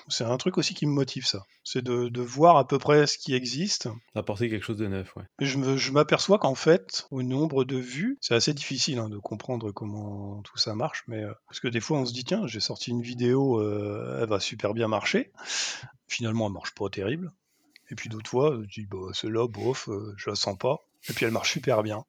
[0.09, 1.45] C'est un truc aussi qui me motive, ça.
[1.65, 3.89] C'est de, de, voir à peu près ce qui existe.
[4.15, 5.25] Apporter quelque chose de neuf, ouais.
[5.41, 9.73] Et je m'aperçois qu'en fait, au nombre de vues, c'est assez difficile hein, de comprendre
[9.73, 12.61] comment tout ça marche, mais euh, parce que des fois, on se dit, tiens, j'ai
[12.61, 15.33] sorti une vidéo, euh, elle va super bien marcher.
[16.09, 17.33] Finalement, elle marche pas terrible.
[17.91, 20.81] Et puis d'autres fois, je dis, bah, celle-là, bof, je la sens pas.
[21.09, 22.05] Et puis elle marche super bien.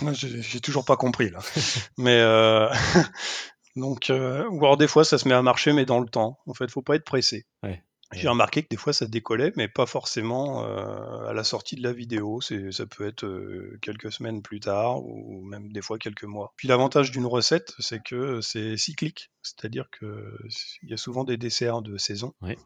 [0.12, 1.40] J'ai toujours pas compris là.
[1.98, 2.68] mais euh,
[3.76, 6.38] donc, euh, ou alors des fois ça se met à marcher, mais dans le temps.
[6.46, 7.46] En fait, faut pas être pressé.
[7.62, 7.82] Ouais.
[8.12, 11.82] J'ai remarqué que des fois ça décollait, mais pas forcément euh, à la sortie de
[11.82, 12.40] la vidéo.
[12.40, 16.52] Ça peut être euh, quelques semaines plus tard ou même des fois quelques mois.
[16.56, 20.36] Puis l'avantage d'une recette, c'est que c'est cyclique, c'est-à-dire que
[20.82, 22.34] il y a souvent des desserts de saison.
[22.42, 22.58] Ouais.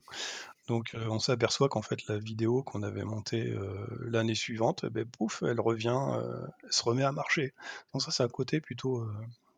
[0.67, 3.55] Donc on s'aperçoit qu'en fait la vidéo qu'on avait montée
[4.01, 5.07] l'année suivante, eh ben,
[5.43, 6.01] elle revient,
[6.63, 7.53] elle se remet à marcher.
[7.93, 9.07] Donc ça c'est un côté plutôt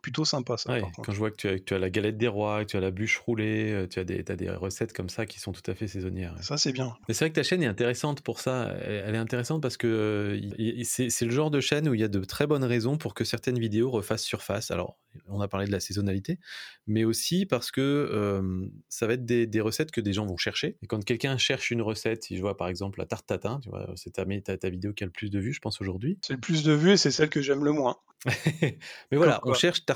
[0.07, 0.73] plutôt sympa ça.
[0.73, 2.71] Ouais, quand je vois que tu, as, que tu, as, la galette des rois, que
[2.71, 5.51] tu as la bûche roulée, tu as des, as des recettes comme ça qui sont
[5.51, 6.37] tout à fait saisonnières.
[6.43, 6.95] Ça c'est bien.
[7.09, 8.73] Mais c'est vrai que ta chaîne est intéressante pour ça.
[8.85, 10.41] Elle est intéressante parce que
[10.85, 13.25] c'est le genre de chaîne où il y a de très bonnes raisons pour que
[13.25, 14.71] certaines vidéos refassent surface.
[14.71, 14.97] Alors
[15.29, 16.39] on a parlé de la saisonnalité,
[16.87, 20.37] mais aussi parce que euh, ça va être des, des, recettes que des gens vont
[20.37, 20.77] chercher.
[20.83, 23.71] Et quand quelqu'un cherche une recette, si je vois par exemple la tarte tatin, tu
[23.71, 26.19] vois, c'est ta, ta, ta, vidéo qui a le plus de vues, je pense aujourd'hui.
[26.23, 27.97] C'est le plus de vues et c'est celle que j'aime le moins.
[28.63, 29.96] mais voilà, on cherche tarte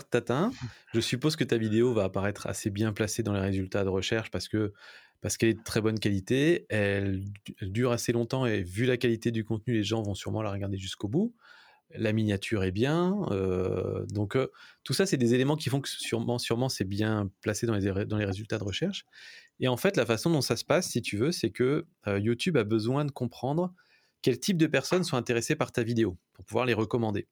[0.95, 4.31] Je suppose que ta vidéo va apparaître assez bien placée dans les résultats de recherche
[4.31, 4.73] parce que
[5.21, 7.23] parce qu'elle est de très bonne qualité, elle,
[7.61, 10.51] elle, dure assez longtemps et vu la qualité du contenu, les gens vont sûrement la
[10.51, 11.35] regarder jusqu'au bout
[11.95, 13.17] la miniature est bien.
[13.31, 14.49] Euh, donc, euh,
[14.85, 18.07] tout ça, c'est des éléments qui font que sûrement, sûrement c'est bien placé dans les,
[18.07, 19.05] dans les résultats de recherche.
[19.59, 22.19] Et en fait, la façon dont ça se passe, si tu veux, c'est que euh,
[22.19, 23.75] YouTube a besoin de comprendre
[24.23, 27.27] quel type de personnes sont intéressées par ta vidéo pour pouvoir les recommander.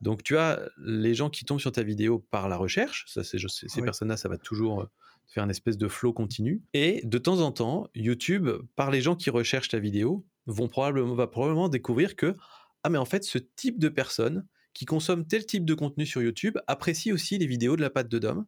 [0.00, 3.04] Donc, tu as les gens qui tombent sur ta vidéo par la recherche.
[3.08, 3.82] Ça, c'est, ces oui.
[3.82, 4.86] personnes-là, ça va toujours
[5.26, 6.62] faire une espèce de flow continu.
[6.72, 11.14] Et de temps en temps, YouTube, par les gens qui recherchent ta vidéo, vont probablement,
[11.14, 12.36] va probablement découvrir que
[12.82, 16.22] ah mais en fait ce type de personne qui consomme tel type de contenu sur
[16.22, 18.46] YouTube apprécie aussi les vidéos de la patte de Dom.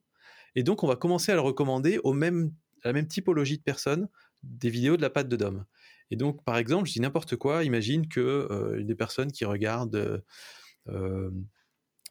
[0.55, 2.53] Et donc on va commencer à le recommander au même,
[2.85, 4.09] à la même typologie de personnes
[4.43, 5.65] des vidéos de la patte de Dom.
[6.11, 9.97] Et donc par exemple, je dis n'importe quoi, imagine que euh, des personnes qui regardent
[9.97, 10.19] euh,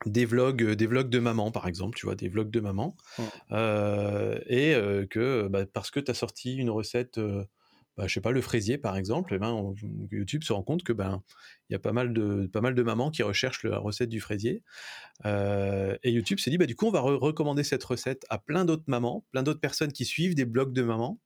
[0.05, 3.23] des vlogs, des vlogs de maman par exemple, tu vois, des vlogs de maman, mmh.
[3.51, 4.73] euh, et
[5.09, 7.19] que bah, parce que tu as sorti une recette
[7.97, 9.73] bah, je sais pas, le fraisier par exemple, et ben, on,
[10.11, 11.23] YouTube se rend compte que ben
[11.67, 14.21] il y a pas mal de pas mal de mamans qui recherchent la recette du
[14.21, 14.63] fraisier,
[15.25, 18.37] euh, et YouTube s'est dit bah du coup on va re recommander cette recette à
[18.37, 21.19] plein d'autres mamans, plein d'autres personnes qui suivent des blogs de mamans,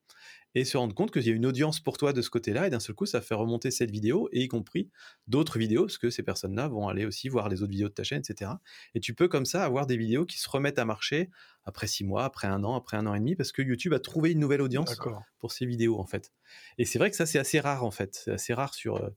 [0.56, 2.70] et se rendre compte qu'il y a une audience pour toi de ce côté-là, et
[2.70, 4.90] d'un seul coup, ça fait remonter cette vidéo, et y compris
[5.28, 8.04] d'autres vidéos, parce que ces personnes-là vont aller aussi voir les autres vidéos de ta
[8.04, 8.52] chaîne, etc.
[8.96, 11.30] Et tu peux comme ça avoir des vidéos qui se remettent à marcher
[11.64, 14.00] après six mois, après un an, après un an et demi, parce que YouTube a
[14.00, 14.98] trouvé une nouvelle audience
[15.40, 16.32] pour ces vidéos, en fait.
[16.78, 18.16] Et c'est vrai que ça, c'est assez rare, en fait.
[18.16, 19.10] C'est assez rare sur, euh,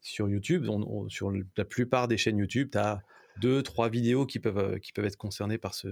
[0.00, 0.66] sur YouTube.
[0.68, 3.02] On, on, sur la plupart des chaînes YouTube, tu as
[3.40, 5.88] deux, trois vidéos qui peuvent, euh, qui peuvent être concernées par ce,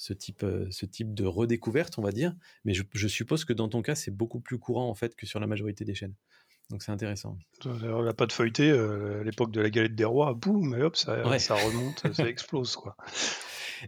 [0.00, 2.34] ce type, ce type de redécouverte, on va dire.
[2.64, 5.40] Mais je, suppose que dans ton cas, c'est beaucoup plus courant en fait que sur
[5.40, 6.14] la majorité des chaînes.
[6.70, 7.36] Donc c'est intéressant.
[7.82, 11.54] La pâte feuilletée, à l'époque de la galette des rois, boum, et hop, ça, ça
[11.54, 12.96] remonte, ça explose quoi.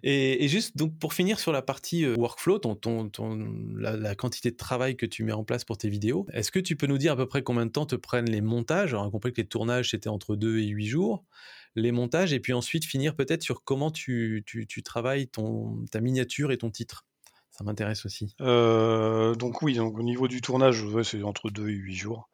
[0.02, 4.56] Et, juste donc pour finir sur la partie workflow, ton, ton, ton la, quantité de
[4.56, 7.12] travail que tu mets en place pour tes vidéos, est-ce que tu peux nous dire
[7.12, 8.92] à peu près combien de temps te prennent les montages?
[8.92, 11.24] Alors, on a compris que les tournages c'était entre 2 et 8 jours,
[11.74, 16.00] les montages, et puis ensuite finir peut-être sur comment tu, tu, tu, travailles ton, ta
[16.00, 17.06] miniature et ton titre.
[17.50, 18.34] Ça m'intéresse aussi.
[18.40, 22.28] Euh, donc oui, donc au niveau du tournage, c'est entre 2 et 8 jours.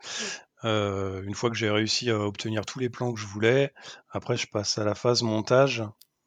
[0.65, 3.73] Euh, une fois que j'ai réussi à obtenir tous les plans que je voulais,
[4.11, 5.85] après je passe à la phase montage.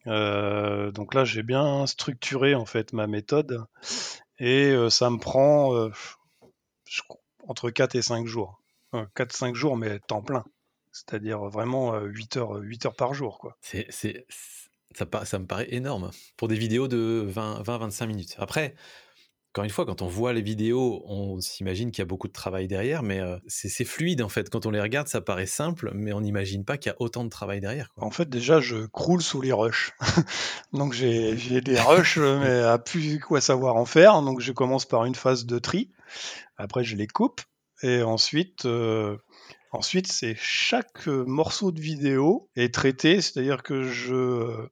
[0.07, 3.65] Euh, donc là, j'ai bien structuré en fait ma méthode
[4.39, 5.89] et euh, ça me prend euh,
[7.47, 8.61] entre 4 et 5 jours.
[8.93, 10.43] 4-5 jours, mais temps plein.
[10.91, 13.39] C'est-à-dire vraiment 8 heures, 8 heures par jour.
[13.39, 13.57] Quoi.
[13.61, 18.35] C'est, ça, ça, me paraît énorme pour des vidéos de 20-25 minutes.
[18.39, 18.75] Après,
[19.53, 22.33] encore une fois, quand on voit les vidéos, on s'imagine qu'il y a beaucoup de
[22.33, 24.49] travail derrière, mais c'est fluide en fait.
[24.49, 27.25] Quand on les regarde, ça paraît simple, mais on n'imagine pas qu'il y a autant
[27.25, 27.91] de travail derrière.
[27.97, 29.91] En fait, déjà, je croule sous les rushs.
[30.73, 34.21] donc j'ai des rushs, mais à plus quoi savoir en faire.
[34.21, 35.91] Donc je commence par une phase de tri.
[36.55, 37.41] Après, je les coupe.
[37.83, 39.17] Et ensuite, euh,
[39.71, 44.67] ensuite c'est chaque morceau de vidéo est traité, c'est-à-dire que je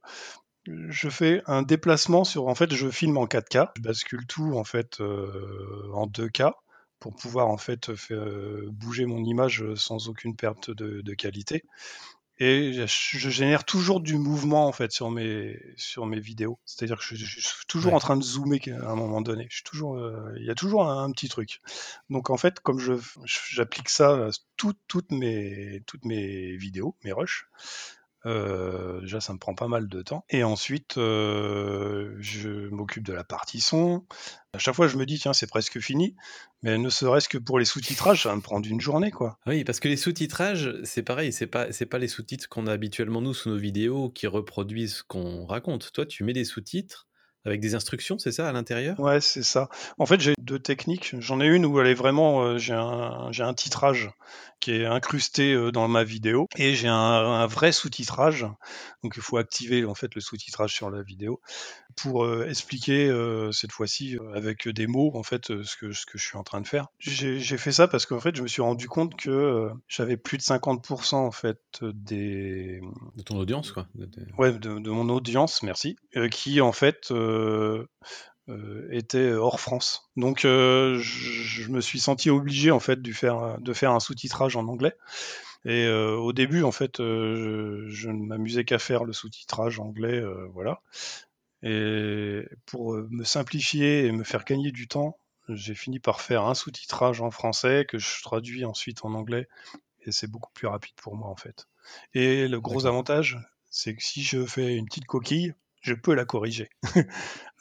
[0.65, 2.47] je fais un déplacement sur.
[2.47, 3.69] En fait, je filme en 4K.
[3.77, 6.51] Je bascule tout en fait euh, en 2K
[6.99, 7.89] pour pouvoir en fait
[8.67, 11.63] bouger mon image sans aucune perte de, qualité.
[12.41, 16.57] Et je génère toujours du mouvement en fait sur mes sur mes vidéos.
[16.63, 19.47] C'est-à-dire que je, suis toujours en train de zoomer à un moment donné.
[19.49, 21.59] Je suis toujours, euh, il y a toujours un, petit truc.
[22.09, 22.93] Donc en fait, comme je
[23.25, 27.49] j'applique ça à toutes mes toutes mes vidéos, mes rushs,
[28.25, 30.25] euh, déjà, ça me prend pas mal de temps.
[30.29, 34.05] Et ensuite, euh, je m'occupe de la partie son.
[34.53, 36.15] À chaque fois, je me dis, tiens, c'est presque fini.
[36.63, 39.37] Mais ne serait-ce que pour les sous-titrages, ça va me prendre une journée, quoi.
[39.45, 41.31] Oui, parce que les sous-titrages, c'est pareil.
[41.31, 44.97] C'est pas, c'est pas les sous-titres qu'on a habituellement, nous, sous nos vidéos, qui reproduisent
[44.97, 45.91] ce qu'on raconte.
[45.91, 47.08] Toi, tu mets des sous-titres
[47.45, 48.99] avec des instructions, c'est ça, à l'intérieur?
[48.99, 49.69] Ouais, c'est ça.
[49.97, 51.15] En fait, j'ai deux techniques.
[51.19, 54.09] J'en ai une où elle est vraiment, euh, j'ai un, un, titrage
[54.59, 58.45] qui est incrusté euh, dans ma vidéo et j'ai un, un, vrai sous-titrage.
[59.03, 61.39] Donc, il faut activer en fait le sous-titrage sur la vidéo
[61.95, 63.09] pour euh, expliquer
[63.51, 66.61] cette fois-ci avec des mots en fait ce que ce que je suis en train
[66.61, 66.87] de faire.
[66.99, 70.43] J'ai fait ça parce qu'en fait, je me suis rendu compte que j'avais plus de
[70.43, 72.81] 50% en fait des
[73.15, 73.87] de ton audience quoi.
[74.37, 75.97] Ouais, de, de, mon audience, merci,
[76.31, 77.11] qui en fait
[78.91, 80.09] était hors France.
[80.15, 84.55] Donc euh, je, me suis senti obligé en fait de faire, de faire un sous-titrage
[84.55, 84.95] en anglais.
[85.65, 90.81] Et au début, en fait, je, ne m'amusais qu'à faire le sous-titrage anglais, voilà.
[91.63, 95.17] Et pour me simplifier et me faire gagner du temps,
[95.49, 99.47] j'ai fini par faire un sous-titrage en français que je traduis ensuite en anglais.
[100.05, 101.67] Et c'est beaucoup plus rapide pour moi, en fait.
[102.13, 103.37] Et le gros avantage,
[103.69, 106.69] c'est que si je fais une petite coquille, je peux la corriger.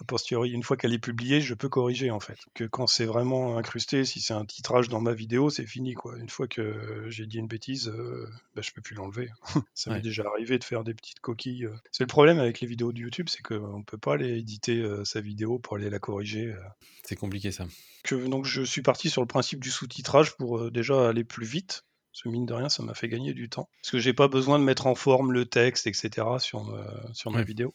[0.01, 2.39] a posteriori, une fois qu'elle est publiée, je peux corriger en fait.
[2.55, 6.17] Que quand c'est vraiment incrusté, si c'est un titrage dans ma vidéo, c'est fini quoi.
[6.19, 9.31] Une fois que j'ai dit une bêtise, euh, bah, je peux plus l'enlever.
[9.75, 11.67] Ça m'est déjà arrivé de faire des petites coquilles.
[11.67, 11.75] Euh.
[11.93, 15.05] C'est le problème avec les vidéos de YouTube, c'est qu'on peut pas aller éditer euh,
[15.05, 16.55] sa vidéo pour aller la corriger.
[17.03, 17.67] C'est compliqué ça.
[18.05, 21.85] Que, donc je suis parti sur le principe du sous-titrage pour déjà aller plus vite.
[22.13, 23.69] Parce que mine de rien, ça m'a fait gagner du temps.
[23.83, 26.27] Parce que j'ai pas besoin de mettre en forme le texte, etc.
[26.41, 26.77] sur,
[27.13, 27.75] sur ma vidéo.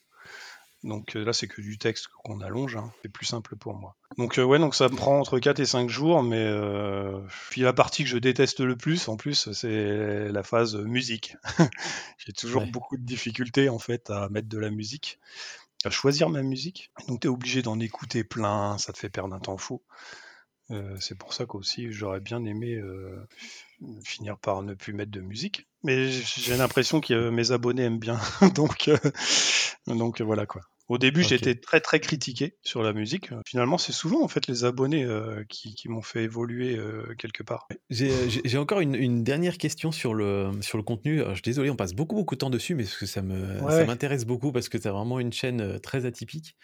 [0.83, 2.91] Donc euh, là, c'est que du texte qu'on allonge, hein.
[3.01, 3.95] c'est plus simple pour moi.
[4.17, 7.19] Donc euh, ouais, donc ça me prend entre 4 et 5 jours, mais euh,
[7.49, 11.37] puis la partie que je déteste le plus, en plus, c'est la phase musique.
[12.17, 15.19] J'ai toujours beaucoup de difficultés en fait à mettre de la musique,
[15.85, 16.91] à choisir ma musique.
[17.07, 19.81] Donc tu es obligé d'en écouter plein, ça te fait perdre un temps fou.
[20.99, 22.81] c'est pour ça qu'aussi j'aurais bien aimé
[24.03, 25.65] finir par ne plus mettre de musique.
[25.83, 28.19] Mais j'ai l'impression que mes abonnés aiment bien.
[28.53, 28.89] donc,
[29.87, 30.61] donc voilà quoi.
[30.93, 33.32] Au début, été très très critiqué sur la musique.
[33.47, 37.67] Finalement, c'est souvent en fait les abonnés euh, qui, m'ont fait évoluer euh, quelque part.
[37.89, 41.23] J'ai encore une, dernière question sur le, sur le contenu.
[41.29, 44.51] je suis désolé, on passe beaucoup beaucoup de temps dessus, mais que ça m'intéresse beaucoup
[44.51, 46.56] parce que c'est vraiment une chaîne euh, très atypique.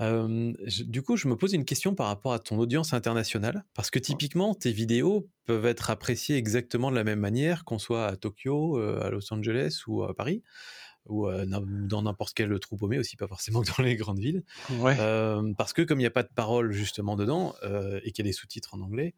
[0.00, 3.98] du coup, je me pose une question par rapport à ton audience internationale, parce que
[3.98, 8.78] typiquement, tes vidéos peuvent être appréciées exactement de la même manière, qu'on soit à Tokyo,
[8.78, 10.42] à Los Angeles ou à Paris
[11.08, 14.42] ou dans n'importe quel trou paumé aussi, pas forcément que dans les grandes villes.
[14.68, 17.54] parce que comme il n'y a pas de parole justement dedans
[18.02, 19.14] et qu'il y a des sous-titres en anglais,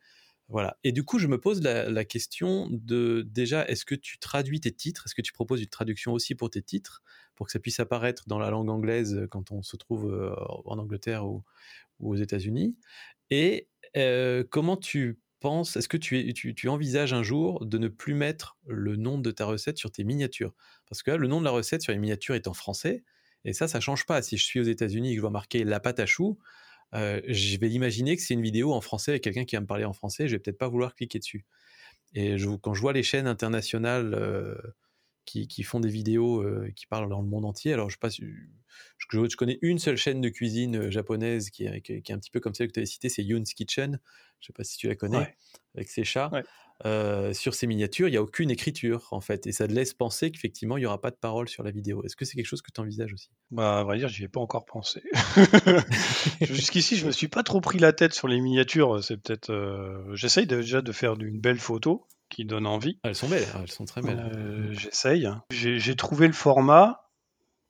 [0.49, 0.79] voilà.
[0.83, 4.73] Et du coup, je me pose la, question de déjà, est-ce que tu traduis tes
[4.73, 5.05] titres?
[5.07, 7.03] Est-ce que tu proposes une traduction aussi pour tes titres?
[7.35, 10.11] Pour que ça puisse apparaître dans la langue anglaise quand on se trouve
[10.65, 11.45] en Angleterre ou,
[12.01, 12.77] aux États-Unis.
[13.31, 13.69] Et
[14.51, 18.97] comment tu penses, est-ce que tu, tu, envisages un jour de ne plus mettre le
[18.97, 20.55] nom de ta recette sur tes miniatures?
[20.89, 23.05] Parce que là, le nom de la recette sur les miniatures est en français,
[23.45, 24.23] et ça, ça change pas.
[24.23, 26.39] Si je suis aux États-Unis et que je vois marquer la pâte à choux,
[26.93, 29.85] je vais imaginer que c'est une vidéo en français avec quelqu'un qui va me parler
[29.85, 31.47] en français, je vais peut-être pas vouloir cliquer dessus.
[32.15, 34.57] Et quand je vois les chaînes internationales
[35.25, 39.59] qui, font des vidéos qui parlent dans le monde entier, alors je, passe, je, connais
[39.63, 42.69] une seule chaîne de cuisine japonaise qui est, qui est, un petit peu comme celle
[42.69, 44.01] que tu avais citée, c'est Yoon's Kitchen.
[44.41, 45.37] Je sais pas si tu la connais,
[45.75, 46.31] avec ses chats.
[46.85, 50.31] Sur ces miniatures, il n'y a aucune écriture en fait, et ça te laisse penser
[50.31, 52.03] qu'effectivement il n'y aura pas de parole sur la vidéo.
[52.05, 53.31] Est-ce que c'est quelque chose que tu envisages aussi?
[53.51, 55.03] Bah, à vrai dire, j'y ai pas encore pensé.
[56.41, 59.03] Jusqu'ici, je me suis pas trop pris la tête sur les miniatures.
[59.03, 59.53] C'est peut-être,
[60.13, 62.99] j'essaye déjà de faire une belle photo qui donne envie.
[63.05, 64.19] elles sont belles, elles sont très belles.
[64.19, 65.29] Euh, j'essaye.
[65.51, 67.05] J'ai trouvé le format.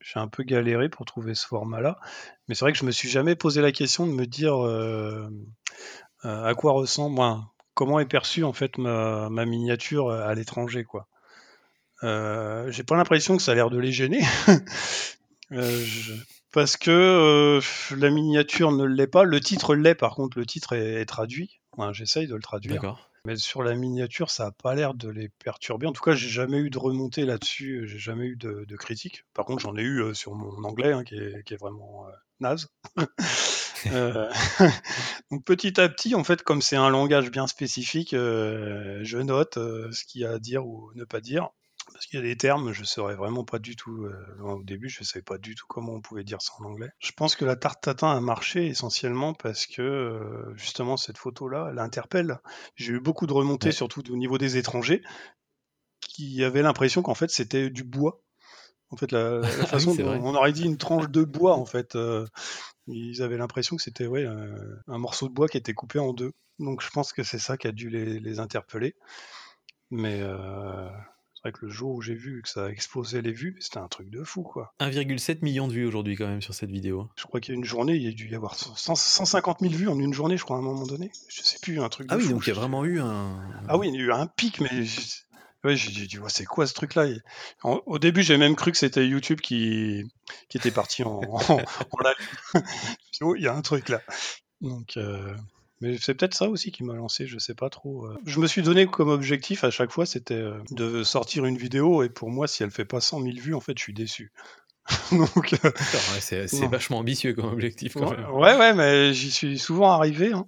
[0.01, 1.99] J'ai un peu galéré pour trouver ce format-là,
[2.47, 5.29] mais c'est vrai que je me suis jamais posé la question de me dire euh,
[6.25, 11.07] euh, à quoi ressemble, moi, comment est perçue en fait ma, miniature à l'étranger, quoi.
[12.03, 14.21] J'ai pas l'impression que ça a l'air de les gêner.
[16.53, 17.61] Parce que
[17.95, 19.23] la miniature ne l'est pas.
[19.23, 21.61] Le titre l'est, par contre, le titre est, traduit.
[21.93, 22.99] J'essaye de le traduire.
[23.25, 25.87] Mais sur la miniature, ça a pas l'air de les perturber.
[25.87, 29.25] En tout cas, j'ai jamais eu de remontée là-dessus, j'ai jamais eu de, de critique.
[29.35, 32.69] Par contre, j'en ai eu euh, sur mon anglais, hein, qui, est, vraiment euh, naze.
[33.87, 34.31] Euh,
[35.31, 40.05] donc petit à petit, en fait, comme c'est un langage bien spécifique, je note ce
[40.05, 41.51] qu'il y a à dire ou ne pas dire.
[41.93, 44.05] Parce qu'il y a des termes, je ne saurais vraiment pas du tout.
[44.05, 46.65] Euh, au début, je ne savais pas du tout comment on pouvait dire ça en
[46.65, 46.91] anglais.
[46.99, 51.69] Je pense que la tarte tatin a marché essentiellement parce que euh, justement cette photo-là,
[51.71, 52.39] elle interpelle.
[52.77, 55.03] J'ai eu beaucoup de remontées, surtout au niveau des étrangers,
[56.01, 58.21] qui avaient l'impression qu'en fait c'était du bois.
[58.91, 62.27] En fait, la, façon dont on aurait dit une tranche de bois, en fait, euh,
[62.87, 64.27] ils avaient l'impression que c'était ouais,
[64.87, 66.33] un morceau de bois qui était coupé en deux.
[66.59, 68.95] Donc je pense que c'est ça qui a dû les, les interpeller.
[69.91, 70.23] Mais
[71.39, 73.79] c'est vrai que le jour où j'ai vu que ça a explosé les vues, c'était
[73.79, 74.75] un truc de fou, quoi.
[74.81, 77.09] 1,7 million de vues aujourd'hui, quand même, sur cette vidéo.
[77.15, 79.73] Je crois qu'il y a une journée, il y a dû y avoir 150 000
[79.73, 81.13] vues en une journée, je crois, à un moment donné.
[81.29, 82.27] Je sais plus, un truc ah de fou.
[82.27, 83.39] Ah oui, donc il y a vraiment eu un...
[83.69, 84.85] Ah oui, il y a eu un pic, mais...
[85.69, 87.09] Ouais, j'ai dit, c'est quoi ce truc-là?
[87.63, 90.03] Au début, j'ai même cru que c'était YouTube qui,
[90.49, 91.59] qui était parti en, en,
[92.05, 92.63] live.
[93.21, 94.01] oh, il y a un truc là.
[94.63, 95.35] Donc, euh,
[95.83, 98.07] mais c'est peut-être ça aussi qui m'a lancé, je sais pas trop.
[98.07, 98.17] Euh.
[98.25, 102.03] Je me suis donné comme objectif à chaque fois, c'était euh, de sortir une vidéo,
[102.03, 104.33] et pour moi, si elle fait pas 100 000 vues, en fait, je suis déçu.
[105.13, 105.71] Donc, euh,
[106.21, 107.93] c'est vachement ambitieux comme objectif.
[107.93, 108.31] Quand ouais, même.
[108.31, 110.33] ouais, ouais, mais j'y suis souvent arrivé.
[110.33, 110.47] Hein.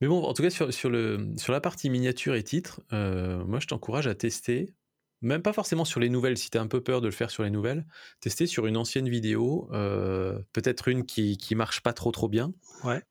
[0.00, 3.60] Mais bon, en tout cas, sur, sur, le, sur la partie miniature et titre, moi,
[3.60, 4.74] je t'encourage à tester
[5.22, 7.30] même pas forcément sur les nouvelles, si tu as un peu peur de le faire
[7.30, 7.86] sur les nouvelles,
[8.20, 12.52] tester sur une ancienne vidéo, euh, peut-être une qui, qui marche pas trop trop bien,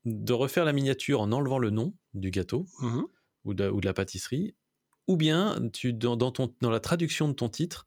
[0.06, 3.02] de refaire la miniature en enlevant le nom du gâteau mmh
[3.44, 4.56] ou, de, ou, de, la pâtisserie,
[5.08, 7.86] ou bien tu, dans, dans, ton, dans la traduction de ton titre,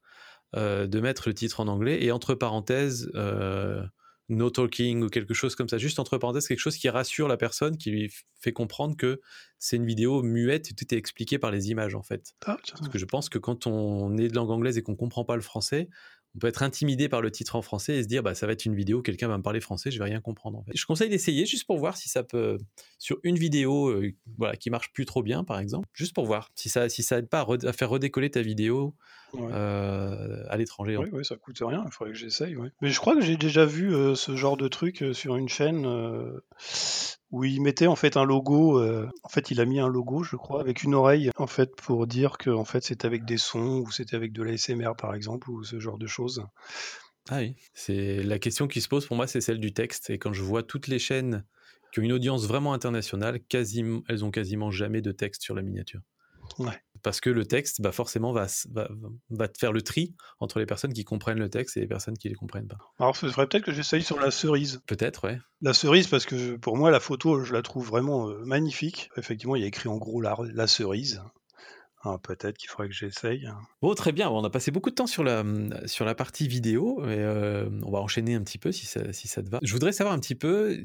[0.55, 3.83] euh, de mettre le titre en anglais et entre parenthèses euh,
[4.29, 7.37] no talking ou quelque chose comme ça, juste entre parenthèses, quelque chose qui rassure la
[7.37, 9.21] personne, qui lui fait comprendre que
[9.59, 12.35] c'est une vidéo muette et tout est expliqué par les images en fait.
[12.47, 15.25] Ah, Parce que je pense que quand on est de langue anglaise et qu'on comprend
[15.25, 15.89] pas le français,
[16.35, 18.53] on peut être intimidé par le titre en français et se dire bah ça va
[18.53, 20.59] être une vidéo, quelqu'un va me parler français, je vais rien comprendre.
[20.59, 20.73] En fait.
[20.75, 22.59] Je conseille d'essayer juste pour voir si ça peut
[22.99, 26.51] sur une vidéo euh, voilà qui marche plus trop bien par exemple, juste pour voir
[26.55, 28.95] si ça si ça aide pas à, faire redécoller ta vidéo
[29.35, 30.97] euh, à l'étranger.
[30.97, 32.57] Oui, oui, ça coûte rien, il faudrait que j'essaye.
[32.81, 35.87] Mais je crois que j'ai déjà vu euh, ce genre de truc sur une chaîne
[37.31, 38.83] où il mettait en fait un logo.
[38.83, 42.07] en fait, il a mis un logo, je crois, avec une oreille, en fait, pour
[42.07, 45.51] dire que en fait c'était avec des sons ou c'était avec de l'ASMR par exemple
[45.51, 46.45] ou ce genre de choses.
[47.31, 50.09] Ah oui, c'est la question qui se pose pour moi, c'est celle du texte.
[50.09, 51.45] Et quand je vois toutes les chaînes
[51.93, 55.63] qui ont une audience vraiment internationale, quasiment, elles ont quasiment jamais de texte sur la
[55.63, 56.01] miniature.
[56.59, 58.89] Ouais parce que le texte, bah forcément, va, va,
[59.31, 62.17] va, te faire le tri entre les personnes qui comprennent le texte et les personnes
[62.17, 62.79] qui ne les comprennent pas.
[62.99, 64.81] Alors, ce serait peut-être que j'essaye sur la cerise.
[64.87, 65.39] Peut-être, ouais.
[65.63, 69.11] La cerise, parce que pour moi, la photo, je la trouve vraiment euh, magnifique.
[69.17, 71.23] Effectivement, il y a écrit en gros la, la cerise.
[72.03, 73.49] Ah, peut-être qu'il faudrait que j'essaye.
[73.83, 74.31] Bon, très bien.
[74.31, 75.45] On a passé beaucoup de temps sur la,
[75.87, 77.03] sur la partie vidéo.
[77.03, 79.59] Euh, on va enchaîner un petit peu si ça, si ça te va.
[79.63, 80.81] Je voudrais savoir un petit peu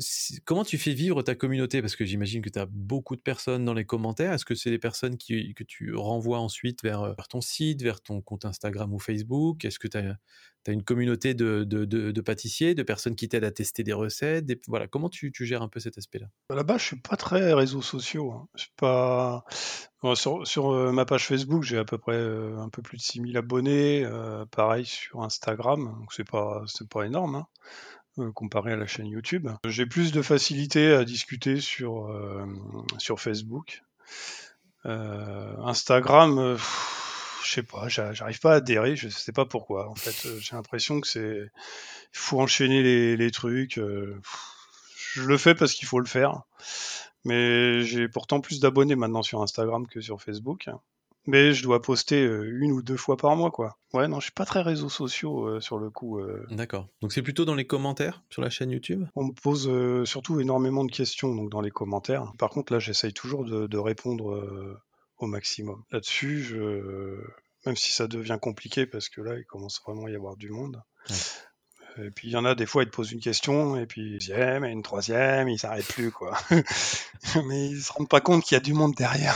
[0.46, 1.82] comment tu fais vivre ta communauté?
[1.82, 4.34] Parce que j'imagine que tu as beaucoup de personnes dans les commentaires.
[4.34, 8.02] Est-ce que c'est des personnes qui, que tu renvoies ensuite vers, vers, ton site, vers
[8.02, 9.66] ton compte Instagram ou Facebook?
[9.66, 10.18] Est-ce que tu as
[10.64, 14.46] Tu as une communauté de, pâtissiers, de personnes qui t'aident à tester des recettes.
[14.68, 16.28] Voilà, comment tu, gères un peu cet aspect-là?
[16.50, 18.32] Là-bas, je suis pas très réseaux sociaux.
[18.32, 18.48] Hein.
[18.56, 19.44] Je suis pas...
[20.16, 23.38] sur, euh, ma page Facebook, j'ai à peu près euh, un peu plus de 6000
[23.38, 24.06] abonnés.
[24.06, 27.44] Euh, pareil sur Instagram, donc c'est pas, pas énorme.
[28.18, 29.50] Hein, comparé à la chaîne YouTube.
[29.66, 32.16] J'ai plus de facilité à discuter sur,
[33.00, 33.82] sur Facebook.
[34.86, 36.58] Instagram,
[37.46, 39.90] je sais pas, j'arrive pas à adhérer, je sais pas pourquoi.
[39.90, 43.78] En fait, euh, j'ai l'impression que c'est, il faut enchaîner les, trucs.
[43.78, 44.20] Euh,
[45.14, 46.44] je le fais parce qu'il faut le faire,
[47.26, 50.70] mais j'ai pourtant plus d'abonnés maintenant sur Instagram que sur Facebook.
[51.26, 53.78] Mais je dois poster euh, une ou deux fois par mois, quoi.
[53.94, 56.20] Ouais, non, je suis pas très réseaux sociaux sur le coup.
[56.50, 56.90] D'accord.
[57.02, 59.06] Donc c'est plutôt dans les commentaires sur la chaîne YouTube?
[59.16, 59.72] On me pose
[60.06, 62.34] surtout énormément de questions donc dans les commentaires.
[62.38, 64.82] Par contre, là, j'essaye toujours de, répondre
[65.24, 65.84] au maximum.
[65.92, 67.22] Là-dessus, je...
[67.66, 70.50] même si ça devient compliqué parce que là, il commence vraiment à y avoir du
[70.50, 70.82] monde.
[71.98, 74.02] Et puis il y en a des fois, ils te posent une question, et puis
[74.02, 76.38] une deuxième, et une troisième, ils s'arrêtent plus, quoi.
[77.48, 79.36] Mais ils se rendent pas compte qu'il y a du monde derrière.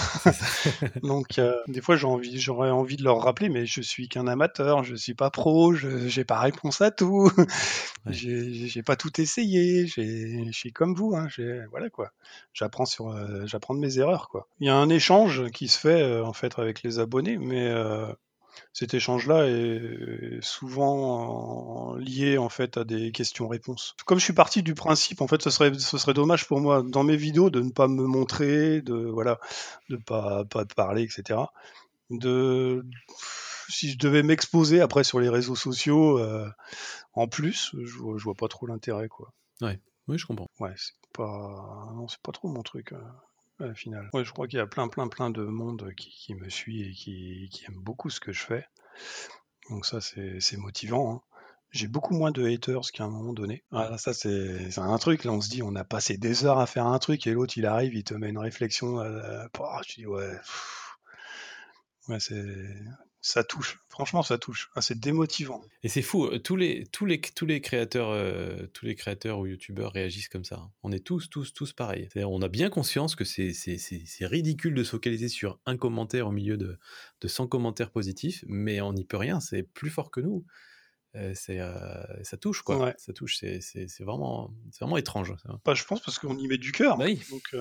[1.03, 4.27] Donc euh, des fois, j'ai envie, j'aurais envie de leur rappeler, mais je suis qu'un
[4.27, 7.31] amateur, je suis pas pro, je j'ai pas réponse à tout,
[8.09, 11.27] j'ai pas tout essayé, je suis comme vous, hein,
[11.71, 12.11] voilà quoi.
[12.53, 14.47] J'apprends sur, euh, j'apprends de mes erreurs, quoi.
[14.59, 17.73] Il y a un échange qui se fait euh, en fait avec les abonnés, mais
[18.73, 23.95] cet échange-là est souvent lié en fait à des questions-réponses.
[24.05, 26.83] Comme je suis parti du principe, en fait, ce serait, ce serait dommage pour moi
[26.83, 29.39] dans mes vidéos de ne pas me montrer, de voilà,
[29.89, 31.39] de pas pas parler, etc.
[32.09, 32.85] De
[33.69, 36.49] si je devais m'exposer après sur les réseaux sociaux euh,
[37.13, 39.33] en plus, je, vois, vois pas trop l'intérêt quoi.
[39.61, 40.47] Ouais, oui, je comprends.
[40.59, 42.93] Ouais, c'est pas non, c'est pas trop mon truc.
[43.61, 46.93] Euh je crois qu'il y a plein, plein, plein de monde qui, me suit et
[46.93, 48.67] qui, aime beaucoup ce que je fais.
[49.69, 51.15] Donc ça, c'est motivant.
[51.15, 51.21] Hein.
[51.71, 53.63] J'ai beaucoup moins de haters qu'à un moment donné.
[53.71, 55.23] Ah, ça, c'est un truc.
[55.23, 57.57] Là, on se dit, on a passé des heures à faire un truc et l'autre,
[57.57, 58.99] il arrive, il te met une réflexion.
[58.99, 59.45] Euh,
[59.87, 60.37] je dis, ouais.
[62.07, 62.55] Ouais, c'est
[63.21, 63.79] ça touche.
[63.89, 64.69] Franchement, ça touche.
[64.75, 65.61] Ah, c'est démotivant.
[65.83, 66.25] Et c'est fou.
[66.25, 70.29] Euh, tous les, tous les, tous les créateurs, euh, tous les créateurs ou youtubeurs réagissent
[70.29, 70.57] comme ça.
[70.57, 70.71] Hein.
[70.83, 72.07] On est tous, tous, tous pareils.
[72.15, 73.51] On a bien conscience que c'est,
[74.21, 76.77] ridicule de se focaliser sur un commentaire au milieu de,
[77.21, 79.39] de 100 commentaires positifs, mais on n'y peut rien.
[79.39, 80.45] C'est plus fort que nous.
[81.15, 81.59] Euh, c'est,
[82.21, 82.93] ça touche quoi.
[82.97, 83.37] Ça touche.
[83.37, 83.59] C'est,
[84.01, 85.33] vraiment, c'est vraiment étrange.
[85.65, 86.97] Bah, je pense parce qu'on y met du cœur.
[86.97, 87.55] Bah Donc,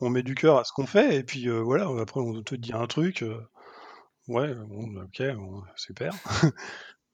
[0.00, 1.90] on met du cœur à ce qu'on fait et puis voilà.
[2.00, 3.24] Après, on te dit un truc.
[4.28, 5.22] Ouais, bon, OK,
[5.76, 6.12] super.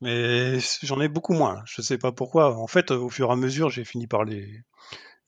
[0.01, 2.57] Mais j'en ai beaucoup moins, je sais pas pourquoi.
[2.57, 4.65] En fait, au fur et à mesure, j'ai fini par les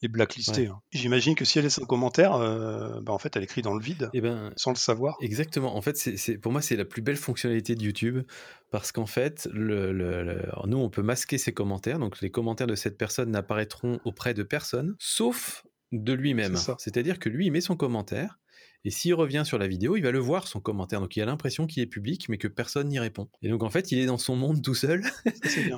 [0.03, 0.80] les blacklister, hein.
[0.93, 3.82] J'imagine que si elle laisse un commentaire, euh, bah, en fait, elle écrit dans le
[3.82, 5.16] vide, Et eh ben, sans le savoir.
[5.20, 5.76] exactement.
[5.76, 8.22] En fait, c'est pour moi, c'est la plus belle fonctionnalité de YouTube
[8.70, 12.74] parce qu'en fait, le le nous, on peut masquer ses commentaires, donc les commentaires de
[12.74, 16.57] cette personne n'apparaîtront auprès de personne, sauf de lui-même.
[16.78, 18.39] C'est-à-dire que lui, il met son commentaire
[18.85, 21.01] et s'il revient sur la vidéo, il va le voir, son commentaire.
[21.01, 23.28] Donc il a l'impression qu'il est public, mais que personne n'y répond.
[23.43, 25.03] Et donc en fait, il est dans son monde tout seul.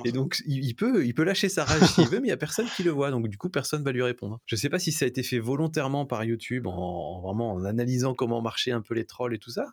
[0.05, 2.37] et donc il, peut, il peut lâcher sa rage s'il veut, mais il n'y a
[2.37, 3.11] personne qui le voit.
[3.11, 4.39] Donc du coup, personne va lui répondre.
[4.45, 7.63] Je ne sais pas si ça a été fait volontairement par YouTube, en, vraiment en
[7.63, 9.67] analysant comment marchaient un peu les trolls et tout ça.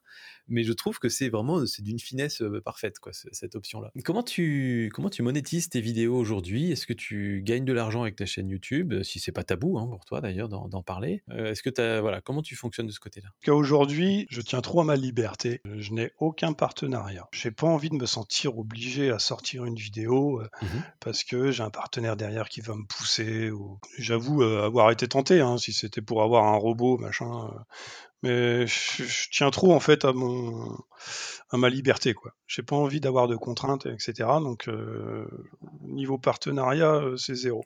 [0.47, 3.91] Mais je trouve que c'est vraiment c'est d'une finesse euh, parfaite, quoi, cette option-là.
[4.05, 6.71] Comment tu, comment tu monétises tes vidéos aujourd'hui?
[6.71, 9.03] Est-ce que tu gagnes de l'argent avec ta chaîne YouTube?
[9.03, 11.23] Si c'est pas tabou hein, pour toi d'ailleurs d'en parler.
[11.31, 13.24] Euh, est-ce que voilà, comment tu fonctionnes de ce côté-là?
[13.49, 15.61] Aujourd'hui, je tiens trop à ma liberté.
[15.77, 17.29] Je n'ai aucun partenariat.
[17.33, 20.67] J'ai pas envie de me sentir obligé à sortir une vidéo euh, mmh
[21.01, 23.51] parce que j'ai un partenaire derrière qui va me pousser.
[23.51, 23.79] Ou...
[23.99, 27.51] J'avoue euh, avoir été tenté, hein, si c'était pour avoir un robot, machin.
[28.25, 30.77] Euh, mais je, tiens trop en fait à mon
[31.51, 32.33] à ma liberté quoi.
[32.47, 34.29] J'ai pas envie d'avoir de contraintes etc.
[34.41, 34.69] Donc
[35.83, 37.65] niveau partenariat c'est zéro.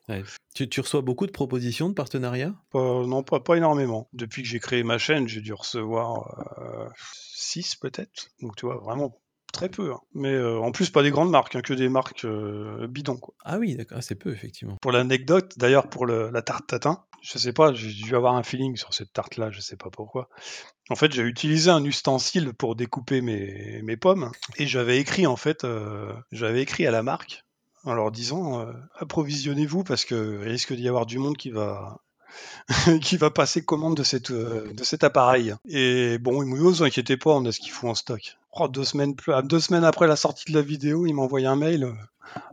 [0.54, 2.54] Tu, reçois beaucoup de propositions de partenariat?
[2.74, 4.08] Non pas pas énormément.
[4.12, 6.44] Depuis que j'ai créé ma chaîne j'ai dû recevoir
[7.04, 8.30] 6 peut-être.
[8.42, 9.20] Donc tu vois vraiment
[9.52, 9.92] très peu.
[9.92, 10.00] Hein.
[10.14, 12.26] Mais en plus, pas des grandes marques, hein, que des marques
[12.88, 13.16] bidons.
[13.16, 13.34] Quoi.
[13.44, 14.76] Ah oui, d'accord, c'est peu, effectivement.
[14.82, 18.76] Pour l'anecdote, d'ailleurs, pour la tarte tatin, je sais pas, j'ai dû avoir un feeling
[18.76, 20.28] sur cette tarte-là, je sais pas pourquoi.
[20.90, 25.36] En fait, j'ai utilisé un ustensile pour découper mes, mes pommes et j'avais écrit en
[25.36, 27.44] fait, euh, j'avais écrit à la marque
[27.84, 32.00] en leur disant euh, approvisionnez-vous parce que risque d'y avoir du monde qui va
[33.02, 35.54] qui va passer commande de cette euh, de cet appareil.
[35.68, 38.38] Et bon, ils m'ont dit, inquiétez pas, on a ce qu'il faut en stock.
[38.52, 39.14] Oh, deux semaines
[39.44, 41.94] deux semaines après la sortie de la vidéo, ils m'ont envoyé un mail.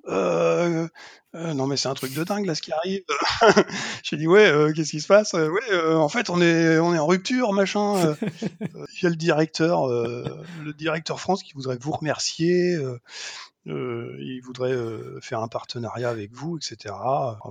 [0.08, 0.88] Euh,
[1.34, 3.02] euh, non mais c'est un truc de dingue là ce qui arrive.
[4.04, 5.34] J'ai dit ouais, euh, qu'est-ce qui se passe?
[5.34, 8.16] Ouais, en fait on est on est en rupture machin.
[8.62, 12.78] Il y a le directeur, le directeur France qui voudrait vous remercier.
[13.66, 14.76] Il voudrait
[15.22, 16.94] faire un partenariat avec vous, etc.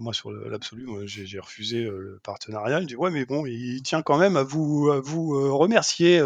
[0.01, 2.81] moi, sur l'absolu, j'ai refusé le partenariat.
[2.81, 6.23] Il dit ouais, mais bon, il tient quand même à vous, à vous remercier.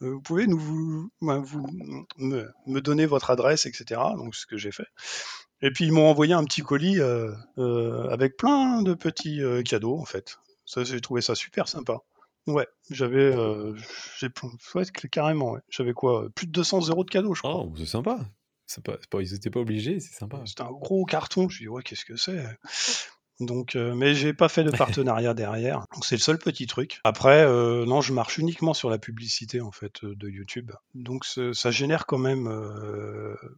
[0.00, 1.10] vous pouvez nous, vous,
[2.18, 4.00] me, donner votre adresse, etc.
[4.16, 4.88] Donc, ce que j'ai fait.
[5.60, 9.62] Et puis ils m'ont envoyé un petit colis euh, euh, avec plein de petits euh,
[9.62, 10.38] cadeaux en fait.
[10.66, 11.98] J'ai trouvé ça super sympa.
[12.46, 13.32] Ouais, j'avais,
[14.18, 14.28] j'ai,
[14.74, 17.56] ouais, carrément, j'avais quoi, plus de 200 euros de cadeaux, je crois.
[17.56, 18.18] Oh, c'est sympa.
[18.84, 20.42] Pas, ils n'étaient pas obligés, c'est sympa.
[20.44, 21.48] C'était un gros carton.
[21.48, 22.44] Je dis ouais, qu'est-ce que c'est?
[23.40, 25.84] Donc, euh, mais j'ai pas fait de partenariat derrière.
[25.94, 27.00] Donc c'est le seul petit truc.
[27.04, 30.72] Après, euh, non, je marche uniquement sur la publicité en fait euh, de YouTube.
[30.94, 32.48] Donc ça génère quand même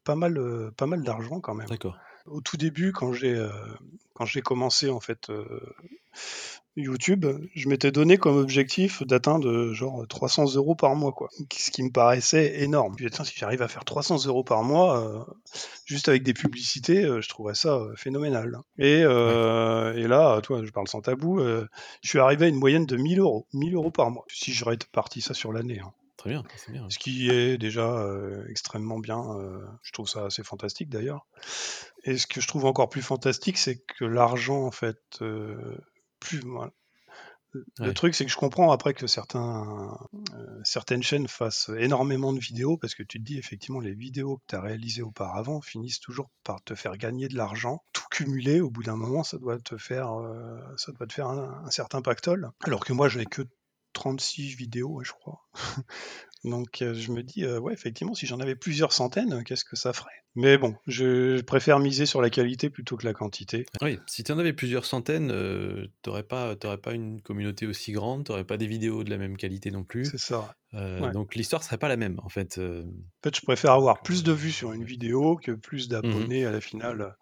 [0.04, 1.68] pas mal, pas mal d'argent quand même.
[1.68, 1.96] D'accord.
[2.26, 3.42] Au tout début, quand j'ai
[4.12, 5.30] quand j'ai commencé en fait
[6.76, 11.28] YouTube, je m'étais donné comme objectif d'atteindre genre 300 euros par mois, quoi.
[11.52, 12.94] Ce qui me paraissait énorme.
[12.94, 15.24] Puis, si j'arrive à faire 300 euros par mois, euh,
[15.84, 18.58] juste avec des publicités, euh, je trouverais ça euh, phénoménal.
[18.78, 23.20] Et, là, toi, je parle sans tabou, je suis arrivé à une moyenne de 1000
[23.20, 23.46] euros.
[23.52, 24.24] 1000 euros par mois.
[24.28, 25.80] Si j'aurais parti ça sur l'année.
[25.80, 25.92] Hein.
[26.16, 26.84] Très bien, c'est bien.
[26.90, 28.06] Ce qui est déjà
[28.48, 29.22] extrêmement bien.
[29.82, 31.26] je trouve ça assez fantastique d'ailleurs.
[32.04, 34.98] Et ce que je trouve encore plus fantastique, c'est que l'argent, en fait,
[36.20, 36.42] plus.
[37.78, 39.98] Le truc, c'est que je comprends après que certains,
[40.34, 44.36] euh, certaines chaînes fassent énormément de vidéos parce que tu te dis effectivement les vidéos
[44.36, 47.82] que tu as réalisées auparavant finissent toujours par te faire gagner de l'argent.
[47.92, 51.26] Tout cumulé, au bout d'un moment, ça doit te faire, euh, ça doit te faire
[51.26, 52.50] un, un, certain pactole.
[52.62, 53.42] Alors que moi, je n'ai que
[53.94, 55.40] 36 vidéos, je crois.
[56.44, 59.76] Donc euh, je me dis, euh, ouais, effectivement, si j'en avais plusieurs centaines, qu'est-ce que
[59.76, 60.10] ça ferait?
[60.34, 63.66] Mais bon, je préfère miser sur la qualité plutôt que la quantité.
[63.82, 67.92] Oui, si tu en avais plusieurs centaines, euh, tu n'aurais pas, pas une communauté aussi
[67.92, 70.06] grande, tu n'aurais pas des vidéos de la même qualité non plus.
[70.06, 70.54] C'est ça.
[71.12, 72.58] Donc l'histoire serait pas la même, en fait.
[72.58, 76.46] En fait, je préfère avoir plus de vues sur une vidéo que plus mmh d'abonnés
[76.46, 77.16] à la finale.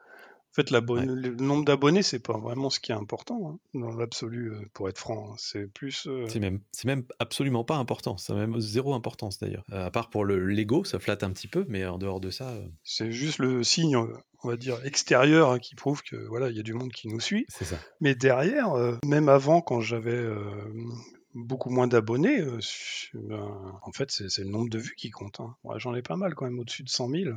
[0.53, 4.53] En fait, le nombre d'abonnés, c'est pas vraiment ce qui est important hein, dans l'absolu,
[4.53, 5.31] euh, pour être franc.
[5.31, 5.35] Hein.
[5.39, 6.07] C'est plus.
[6.09, 8.17] Euh c'est même, même absolument pas important.
[8.17, 9.65] C'est même zéro importance d'ailleurs.
[9.73, 12.31] Euh, à part pour le Lego, ça flatte un petit peu, mais en dehors de
[12.31, 12.55] ça.
[12.83, 16.61] C'est juste le signe, on va dire, extérieur hein, qui prouve que voilà, il y
[16.61, 17.47] a du monde qui nous suit.
[17.49, 17.77] C'est ça.
[18.01, 18.75] Mais derrière,
[19.05, 20.25] même avant, quand j'avais
[21.35, 22.59] beaucoup moins d'abonnés, euh,
[23.15, 25.41] ben, en fait, c'est le nombre de vues qui compte.
[25.41, 25.55] Hein.
[25.77, 27.31] J'en ai pas mal quand même, au-dessus de 100 000.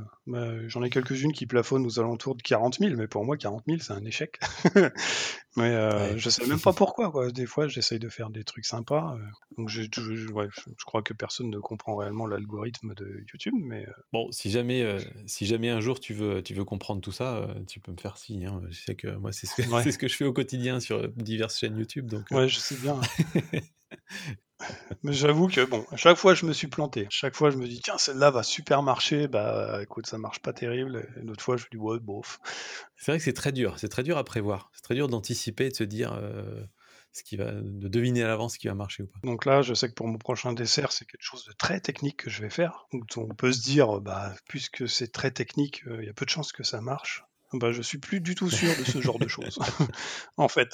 [0.68, 3.80] J'en ai quelques-unes qui plafonnent aux alentours de 40 000, mais pour moi, 40 000,
[3.82, 4.40] c'est un échec.
[5.58, 7.12] mais euh, je sais même pas pourquoi.
[7.12, 7.32] Quoi.
[7.32, 9.16] Des fois, j'essaye de faire des trucs sympas.
[9.16, 9.26] Euh.
[9.58, 13.56] donc, je, je, crois que personne ne comprend réellement l'algorithme de YouTube.
[13.58, 17.48] Mais bon, si jamais, si jamais un jour tu veux, tu veux comprendre tout ça,
[17.68, 18.46] tu peux me faire signe.
[18.46, 18.62] Hein.
[18.70, 19.62] Je sais que moi, c'est ce, que,
[19.92, 22.08] ce que je fais au quotidien sur diverses chaînes YouTube.
[22.08, 23.00] Donc, ouais, je sais bien.
[25.04, 27.08] Mais j'avoue que bon, à chaque fois je me suis planté.
[27.10, 30.54] Chaque fois je me dis tiens celle-là va super marcher, bah écoute ça marche pas
[30.54, 31.08] terrible.
[31.18, 32.40] Et d'autres fois je me dis ouais bof.
[32.96, 35.70] C'est vrai que c'est très dur, c'est très dur à prévoir, c'est très dur d'anticiper,
[35.70, 36.64] de se dire euh,
[37.12, 39.20] ce qui va, de deviner à l'avance ce qui va marcher ou pas.
[39.24, 42.18] Donc là je sais que pour mon prochain dessert c'est quelque chose de très technique
[42.18, 42.86] que je vais faire.
[42.94, 46.26] Donc on peut se dire bah puisque c'est très technique, euh, il y a peu
[46.26, 47.24] de chances que ça marche.
[47.54, 49.60] Bah je suis plus du tout sûr de ce genre de choses
[50.38, 50.70] en fait.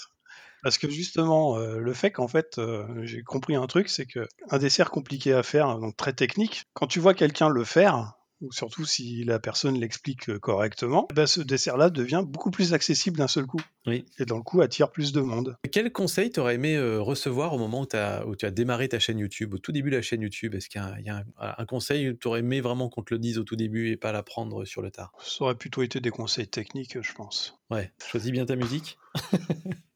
[0.63, 4.27] Parce que justement, euh, le fait qu'en fait, euh, j'ai compris un truc, c'est que
[4.49, 8.51] un dessert compliqué à faire, donc très technique, quand tu vois quelqu'un le faire, ou
[8.51, 13.27] surtout si la personne l'explique euh, correctement, bah, ce dessert-là devient beaucoup plus accessible d'un
[13.27, 13.61] seul coup.
[13.87, 14.05] Oui.
[14.19, 15.57] Et dans le coup, attire plus de monde.
[15.71, 19.17] Quel conseil t'aurais aimé recevoir au moment où, as, où, tu as démarré ta chaîne
[19.17, 20.53] YouTube, au tout début de la chaîne YouTube?
[20.53, 23.19] Est-ce qu'il y a, un, un conseil où tu aurais aimé vraiment qu'on te le
[23.19, 25.11] dise au tout début et pas l'apprendre sur le tard?
[25.23, 27.57] Ça aurait plutôt été des conseils techniques, je pense.
[27.71, 28.99] Ouais, choisis bien ta musique.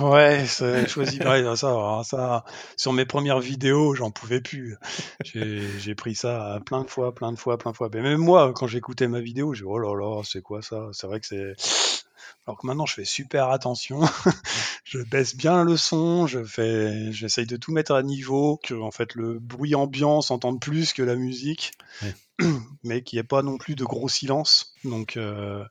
[0.00, 0.44] Ouais,
[0.88, 2.44] choisi ça, ça.
[2.76, 4.76] Sur mes premières vidéos, j'en pouvais plus.
[5.24, 7.88] J'ai pris ça plein de fois, plein de fois, plein de fois.
[7.92, 10.88] Mais même moi, quand j'écoutais ma vidéo, j'ai oh là là, c'est quoi ça?
[10.92, 11.54] C'est vrai que c'est.
[12.46, 14.00] Alors que maintenant, je fais super attention.
[14.84, 18.90] je baisse bien le son, je fais, j'essaye de tout mettre à niveau, que en
[18.90, 21.72] fait le bruit ambiant s'entende plus que la musique,
[22.82, 24.74] mais qu'il n'y ait pas non plus de gros silence.
[24.84, 25.64] Donc euh,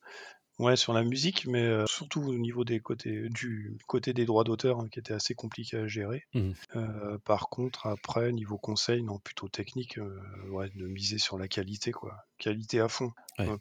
[0.60, 4.44] Ouais, sur la musique, mais euh, surtout au niveau des côtés du côté des droits
[4.44, 6.24] d'auteur, hein, qui était assez compliqué à gérer.
[6.34, 11.38] Mmh euh, par contre, après, niveau conseil, non, plutôt technique, euh, ouais, de miser sur
[11.38, 12.26] la qualité, quoi.
[12.38, 13.12] Qualité à fond.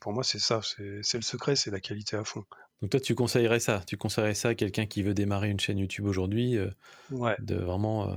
[0.00, 2.44] pour moi, c'est ça, c'est le secret, c'est la qualité à fond.
[2.82, 5.78] Donc toi, tu conseillerais ça Tu conseillerais ça à quelqu'un qui veut démarrer une chaîne
[5.78, 6.56] YouTube aujourd'hui,
[7.10, 7.38] Ouais.
[7.38, 8.14] de vraiment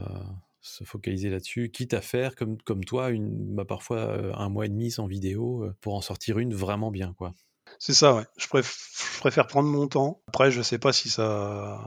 [0.61, 4.69] se focaliser là-dessus, quitte à faire comme, comme toi, une, bah, parfois un mois et
[4.69, 7.33] demi sans vidéo, pour en sortir une vraiment bien, quoi?
[7.79, 8.25] C'est ça, ouais.
[8.37, 8.47] Je,
[9.19, 10.21] préfère prendre mon temps.
[10.27, 11.79] Après, je sais pas si ça,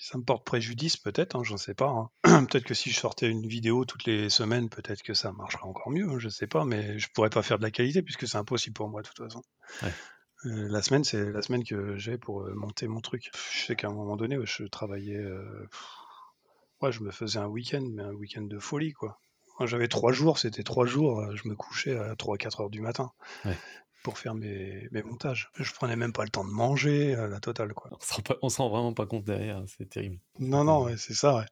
[0.00, 1.88] ça me porte préjudice peut-être, hein, j'en sais pas.
[1.88, 2.10] hein.
[2.46, 5.90] peut-être que si je sortais une vidéo toutes les semaines, peut-être que ça marcherait encore
[5.90, 8.38] mieux, hein, je sais pas, mais je pourrais pas faire de la qualité puisque c'est
[8.38, 9.42] impossible pour moi de toute façon.
[9.82, 9.92] Ouais.
[10.46, 13.30] Euh, la semaine, c'est la semaine que j'ai pour euh, monter mon truc.
[13.52, 15.16] Je sais qu'à un moment donné, ouais, je travaillais.
[15.18, 15.68] euh,
[16.80, 19.18] Ouais, je me faisais un week-end, mais un week-end de folie, quoi.
[19.66, 23.10] J'avais trois jours, c'était trois jours, euh, je me couchais à 3-4 heures du matin
[23.44, 23.58] Ouais.
[24.02, 25.50] Pour faire mes, mes montages.
[25.58, 27.90] Je prenais même pas le temps de manger, euh, la totale, quoi.
[28.42, 30.18] On se rend vraiment pas compte derrière, c'est terrible.
[30.38, 31.44] Non, non, ouais, c'est ça, ouais.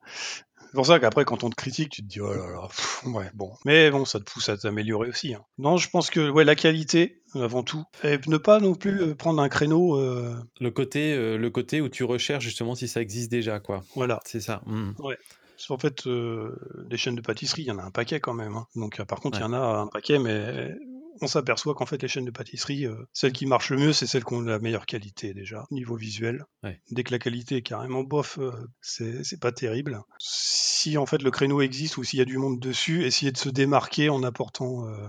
[0.61, 3.03] C'est pour ça qu'après, quand on te critique, tu te dis, oh là là, pff,
[3.07, 3.53] ouais, bon.
[3.64, 5.32] Mais bon, ça te pousse à t'améliorer aussi.
[5.32, 5.42] hein.
[5.57, 7.84] Non, je pense que, ouais, la qualité, avant tout.
[8.05, 11.80] Et ne pas non plus euh, prendre un créneau, euh, Le côté, euh, le côté
[11.80, 13.82] où tu recherches justement si ça existe déjà, quoi.
[13.94, 14.20] voilà.
[14.26, 14.61] C'est ça.
[14.66, 14.92] hmm.
[14.99, 18.55] Parce qu'en fait, les chaînes de pâtisserie, il y en a un paquet quand même.
[18.55, 18.66] hein.
[18.76, 19.51] Donc, par contre, il y Ouais.
[19.51, 20.74] en a un paquet, mais
[21.21, 24.07] on s'aperçoit qu'en fait, les chaînes de pâtisserie, euh, celles qui marchent le mieux, c'est
[24.07, 26.45] celles qui ont la meilleure qualité déjà, au niveau visuel.
[26.62, 26.81] Ouais.
[26.91, 30.01] Dès que la qualité est carrément bof, euh, c'est c'est pas terrible.
[30.19, 33.39] Si en fait le créneau existe ou s'il y a du monde dessus, essayer de
[33.39, 35.09] se démarquer en apportant euh,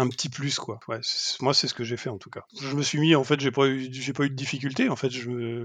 [0.00, 0.80] un petit plus quoi.
[0.88, 1.00] Ouais,
[1.40, 2.44] moi c'est ce que j'ai fait en tout cas.
[2.60, 4.96] Je me suis mis en fait j'ai pas eu j'ai pas eu de difficulté en
[4.96, 5.10] fait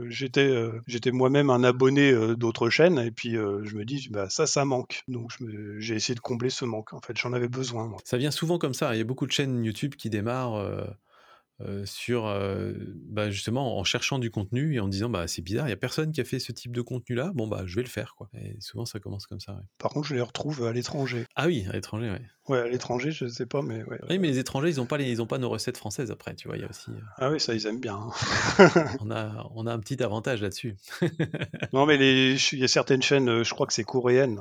[0.10, 4.08] j'étais euh, j'étais moi-même un abonné euh, d'autres chaînes et puis euh, je me dis
[4.10, 5.32] bah ça ça manque donc
[5.78, 7.96] j'ai essayé de combler ce manque en fait j'en avais besoin.
[8.04, 8.94] Ça vient souvent comme ça.
[8.96, 10.86] Il y a beaucoup de chaînes YouTube qui démarrent
[11.62, 12.74] euh, sur euh,
[13.08, 15.78] bah, justement en cherchant du contenu et en disant bah c'est bizarre, il y a
[15.78, 17.32] personne qui a fait ce type de contenu là.
[17.34, 18.30] Bon bah je vais le faire quoi.
[18.34, 19.53] Et souvent ça commence comme ça.
[19.53, 19.62] ouais.
[19.78, 21.26] Par contre je les retrouve à l'étranger.
[21.36, 22.10] Ah oui, à l'étranger.
[22.12, 22.22] Ouais.
[22.49, 23.99] Ouais à l'étranger je sais pas mais ouais.
[24.10, 26.36] Oui, mais les étrangers ils ont pas les, ils ont pas nos recettes françaises après.
[26.36, 27.95] Tu vois, il y a aussi, euh, Ah oui ça ils aiment bien.
[28.60, 28.70] hein.
[28.99, 30.76] on a, on a un petit avantage là-dessus.
[31.72, 34.39] Non, mais les- il y a certaines chaînes, je crois que c'est coréenne,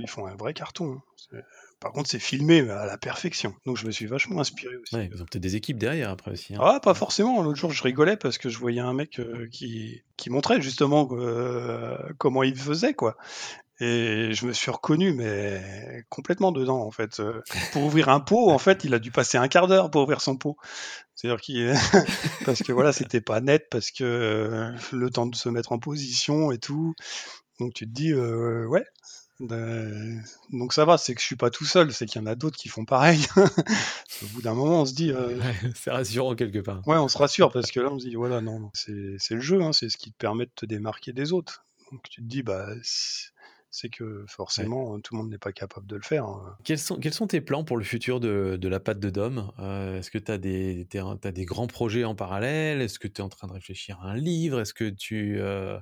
[0.00, 1.00] ils font un vrai carton.
[1.34, 1.38] hein.
[1.80, 3.54] Par contre, c'est filmé à la perfection.
[3.66, 4.94] Donc, je me suis vachement inspiré aussi.
[4.96, 6.54] Ouais, ils ont peut-être des équipes derrière après aussi.
[6.54, 6.60] hein.
[6.62, 7.42] Ah, pas forcément.
[7.42, 11.06] L'autre jour, je rigolais parce que je voyais un mec euh, qui, qui montrait justement
[11.12, 13.16] euh, comment il faisait, quoi.
[13.78, 17.20] Et je me suis reconnu, mais complètement dedans, en fait.
[17.20, 20.02] Euh, Pour ouvrir un pot, en fait, il a dû passer un quart d'heure pour
[20.02, 20.56] ouvrir son pot.
[21.14, 21.74] C'est-à-dire qu'il,
[22.46, 26.52] parce que voilà, c'était pas net, parce que le temps de se mettre en position
[26.52, 26.94] et tout.
[27.60, 28.84] Donc tu te dis, ouais.
[29.40, 30.16] Euh,
[30.52, 32.34] donc ça va, c'est que je suis pas tout seul, c'est qu'il y en a
[32.34, 33.20] d'autres qui font pareil.
[34.22, 36.86] Au bout d'un moment, on se dit, euh, Ouais, c'est rassurant quelque part.
[36.86, 39.40] Ouais, on se rassure parce que là, on se dit, voilà, non, non, c'est le
[39.40, 41.64] jeu, hein, c'est ce qui te permet de te démarquer des autres.
[41.92, 42.66] Donc tu te dis, bah,
[43.70, 46.24] c'est que forcément, tout le monde n'est pas capable de le faire.
[46.24, 46.56] hein.
[46.64, 49.52] Quels sont, quels sont tes plans pour le futur de, de la pâte de Dom?
[49.58, 50.86] Euh, Est-ce que tu as des,
[51.44, 52.80] grands projets en parallèle?
[52.80, 54.60] Est-ce que tu es en train de réfléchir à un livre?
[54.60, 55.78] Est-ce que tu euh,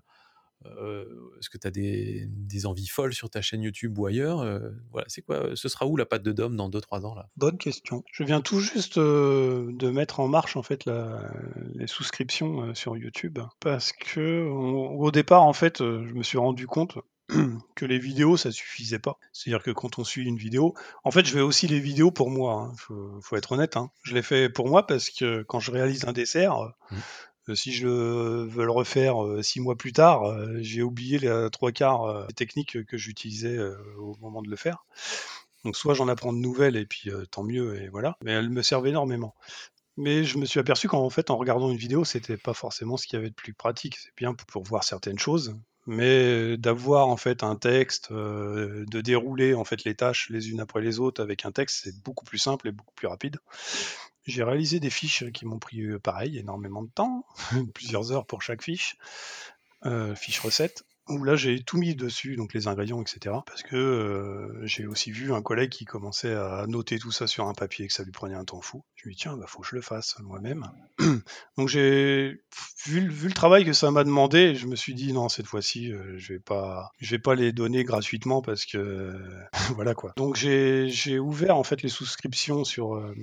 [0.80, 1.04] euh,
[1.38, 5.06] est-ce que as des, des envies folles sur ta chaîne YouTube ou ailleurs Euh, Voilà,
[5.08, 7.28] c'est quoi Ce sera où la pâte de Dom dans 2-3 ans là?
[7.36, 8.02] Bonne question.
[8.12, 11.30] Je viens tout juste euh, de mettre en marche en fait la-
[11.74, 16.66] les souscriptions sur YouTube parce que on- au départ, en fait, je me suis rendu
[16.66, 16.98] compte
[17.74, 19.18] que les vidéos ça suffisait pas.
[19.32, 22.30] C'est-à-dire que quand on suit une vidéo, en fait, je fais aussi les vidéos pour
[22.30, 22.68] moi.
[22.70, 22.74] hein.
[22.76, 23.76] Faut, faut être honnête.
[23.78, 23.90] hein.
[24.02, 26.96] Je les fais pour moi parce que quand je réalise un dessert, euh,
[27.54, 31.72] si je veux le refaire euh, six mois plus tard, euh, j'ai oublié les trois
[31.72, 34.86] quarts euh, des techniques que j'utilisais euh, au moment de le faire.
[35.64, 38.16] Donc soit j'en apprends de nouvelles et puis euh, tant mieux et voilà.
[38.22, 39.34] Mais elles me servent énormément.
[39.96, 43.06] Mais je me suis aperçu qu'en fait en regardant une vidéo c'était pas forcément ce
[43.06, 43.96] qu'il y avait de plus pratique.
[43.98, 49.64] C'est bien pour voir certaines choses, mais d'avoir en fait un texte, de dérouler en
[49.64, 52.68] fait les tâches les unes après les autres avec un texte, c'est beaucoup plus simple
[52.68, 53.38] et beaucoup plus rapide.
[54.26, 57.26] J'ai réalisé des fiches qui m'ont pris pareil énormément de temps,
[57.74, 58.96] plusieurs heures pour chaque fiche,
[60.14, 63.36] fiche recette où là j'ai tout mis dessus, donc les ingrédients, etc.
[63.46, 67.46] Parce que euh, j'ai aussi vu un collègue qui commençait à noter tout ça sur
[67.46, 68.84] un papier et que ça lui prenait un temps fou.
[68.96, 70.70] Je me dis tiens, bah faut que je le fasse moi-même.
[71.58, 72.40] donc j'ai
[72.86, 75.92] vu, vu le travail que ça m'a demandé, je me suis dit non cette fois-ci
[75.92, 79.14] euh, je vais pas, je vais pas les donner gratuitement parce que
[79.74, 80.14] voilà quoi.
[80.16, 83.14] Donc j'ai ouvert en fait les souscriptions sur euh,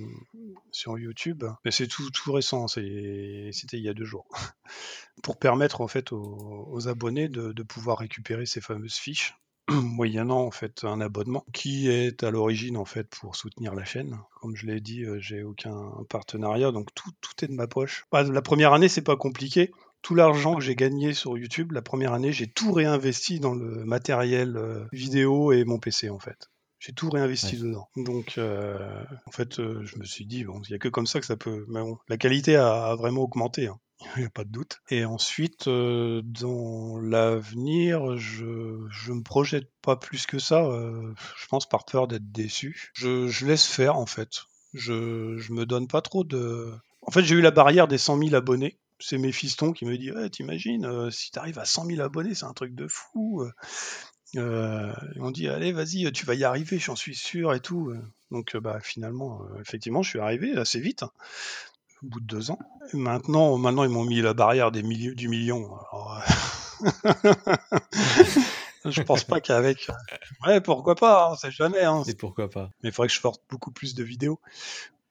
[0.70, 4.28] sur YouTube, mais c'est tout tout récent, c'était il y a deux jours
[5.22, 9.34] pour permettre en fait aux, aux abonnés de, de pouvoir récupérer ces fameuses fiches
[9.70, 14.18] moyennant en fait un abonnement qui est à l'origine en fait pour soutenir la chaîne.
[14.40, 18.04] Comme je l'ai dit, euh, j'ai aucun partenariat donc tout, tout est de ma poche.
[18.10, 19.70] Bah, la première année c'est pas compliqué.
[20.02, 23.84] Tout l'argent que j'ai gagné sur YouTube, la première année, j'ai tout réinvesti dans le
[23.84, 26.48] matériel euh, vidéo et mon PC en fait.
[26.80, 27.62] J'ai tout réinvesti Ouais.
[27.62, 27.88] dedans.
[27.94, 31.06] Donc, euh, en fait, euh, je me suis dit, bon, il n'y a que comme
[31.06, 31.64] ça que ça peut.
[31.68, 33.68] Mais bon, la qualité a, a vraiment augmenté.
[33.68, 33.78] hein.
[34.16, 34.80] Il n'y a pas de doute.
[34.90, 40.64] Et ensuite, euh, dans l'avenir, je je me projette pas plus que ça.
[40.64, 42.90] euh, je pense par peur d'être déçu.
[42.94, 44.42] Je, laisse faire, en fait.
[44.74, 46.72] Je, je me donne pas trop de...
[47.02, 49.98] En fait, j'ai eu la barrière des 100 000 abonnés c'est mes fistons qui me
[49.98, 52.86] disent ouais, T'imagines, euh, si tu arrives à 100 000 abonnés, c'est un truc de
[52.86, 53.44] fou.
[54.34, 57.92] M'ont dit Allez, vas-y, tu vas y arriver, j'en suis sûr et tout.
[58.30, 61.04] Donc, bah, finalement, effectivement, je suis arrivé assez vite,
[62.02, 62.58] au bout de deux ans.
[62.92, 65.70] maintenant, maintenant, ils m'ont mis la barrière des du million.
[68.84, 69.88] je pense pas qu'avec.
[70.46, 71.82] Ouais, pourquoi pas, on sait jamais.
[71.82, 72.02] Hein.
[72.06, 72.70] Et pourquoi pas.
[72.82, 74.40] Mais il faudrait que je sorte beaucoup plus de vidéos.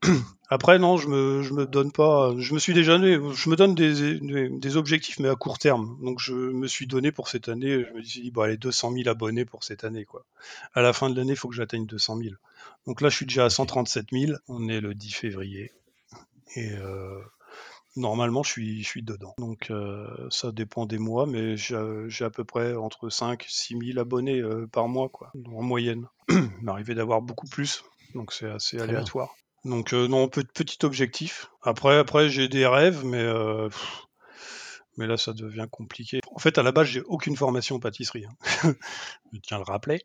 [0.50, 2.34] Après, non, je me, je me donne pas.
[2.38, 3.20] Je me suis déjà donné.
[3.34, 4.20] Je me donne des,
[4.50, 5.98] des, objectifs, mais à court terme.
[6.04, 7.86] Donc, je me suis donné pour cette année.
[7.86, 10.26] Je me suis dit, bon, allez, 200 000 abonnés pour cette année, quoi.
[10.74, 12.36] À la fin de l'année, il faut que j'atteigne 200 000.
[12.88, 14.34] Donc là, je suis déjà à 137 000.
[14.48, 15.72] On est le 10 février.
[16.56, 17.22] Et euh,
[17.96, 19.34] normalement, je suis, je suis dedans.
[19.38, 24.00] Donc, euh, ça dépend des mois, mais j'ai à peu près entre 5 6 000
[24.00, 26.08] abonnés euh, par mois, quoi, en moyenne.
[26.30, 27.84] Il m'arrivait d'avoir beaucoup plus.
[28.16, 29.36] Donc, c'est assez aléatoire.
[29.64, 31.52] Donc euh, non, petit objectif.
[31.62, 33.24] Après, après j'ai des rêves, mais
[34.98, 36.20] mais là ça devient compliqué.
[36.34, 38.26] En fait, à la base, j'ai aucune formation en pâtisserie.
[38.26, 38.74] Hein.
[39.34, 40.02] je tiens à le rappeler.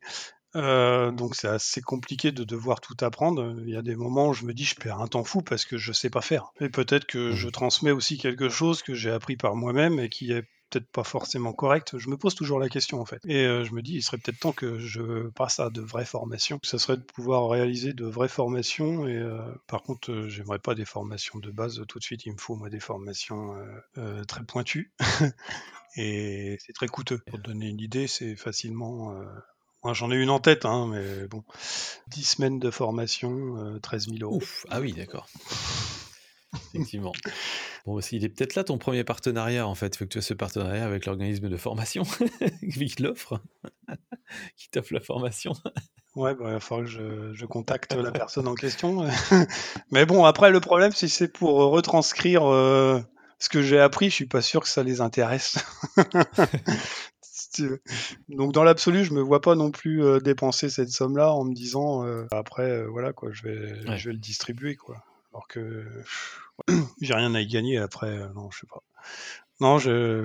[0.57, 3.55] Euh, donc c'est assez compliqué de devoir tout apprendre.
[3.61, 5.65] Il y a des moments où je me dis je perds un temps fou parce
[5.65, 6.53] que je sais pas faire.
[6.61, 7.53] Et peut-être que je mmh.
[7.53, 11.53] transmets aussi quelque chose que j'ai appris par moi-même et qui est peut-être pas forcément
[11.53, 11.97] correct.
[11.99, 13.21] Je me pose toujours la question en fait.
[13.27, 16.07] Et euh, je me dis, il serait peut-être temps que je passe à de vraies
[16.07, 16.59] formations.
[16.63, 19.07] Ça serait de pouvoir réaliser de vraies formations.
[19.07, 22.25] Et euh, par contre, j'aimerais pas des formations de base tout de suite.
[22.25, 23.55] Il me faut moi des formations
[24.27, 24.93] très pointues.
[25.97, 27.19] et c'est très coûteux.
[27.27, 29.15] Pour te donner une idée, c'est facilement.
[29.87, 31.45] Moi, j'en ai une en tête, hein, mais bon.
[32.09, 34.39] 10 semaines de formation, 13 000 euros.
[34.39, 35.29] Ouf, ah oui, d'accord.
[36.75, 37.13] Effectivement.
[37.85, 39.95] Bon, il est peut-être là ton premier partenariat, en fait.
[39.95, 42.03] Il faut que tu aies ce partenariat avec l'organisme de formation
[42.73, 43.41] qui l'offre,
[44.57, 45.53] qui t'offre la formation.
[46.17, 49.07] Ouais, bah, il va falloir que je, contacte la personne en question.
[49.93, 53.01] Mais bon, après, le problème, si c'est pour retranscrire euh,
[53.39, 55.59] ce que j'ai appris, je suis pas sûr que ça les intéresse.
[58.29, 61.55] Donc, dans l'absolu, je me vois pas non plus euh, dépenser cette somme-là en me
[61.55, 65.03] disant, euh, après, voilà, quoi, je vais, je vais le distribuer, quoi.
[65.33, 65.85] Alors que
[67.01, 68.09] j'ai rien à y gagner après.
[68.09, 68.83] Euh, non, je sais pas.
[69.61, 70.25] Non, je,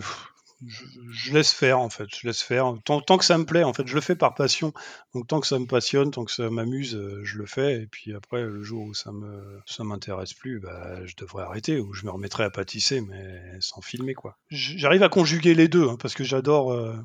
[0.68, 2.08] je, laisse faire en fait.
[2.16, 2.74] Je laisse faire.
[2.86, 4.74] Tant, que ça me plaît, en fait, je le fais par passion.
[5.14, 7.82] Donc tant que ça me passionne, tant que ça m'amuse, euh, je le fais.
[7.82, 11.80] Et puis après, le jour où ça me ça m'intéresse plus, bah, je devrais arrêter
[11.80, 14.38] ou je me remettrai à pâtisser, mais sans filmer quoi.
[14.50, 16.74] J'arrive à conjuguer les deux hein, parce que j'adore.
[16.74, 16.96] Euh,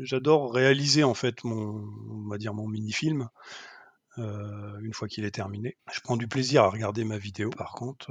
[0.00, 3.28] j'adore réaliser en fait mon, on va dire mon mini-film.
[4.18, 5.76] Euh, une fois qu'il est terminé.
[5.92, 8.10] Je prends du plaisir à regarder ma vidéo, par contre,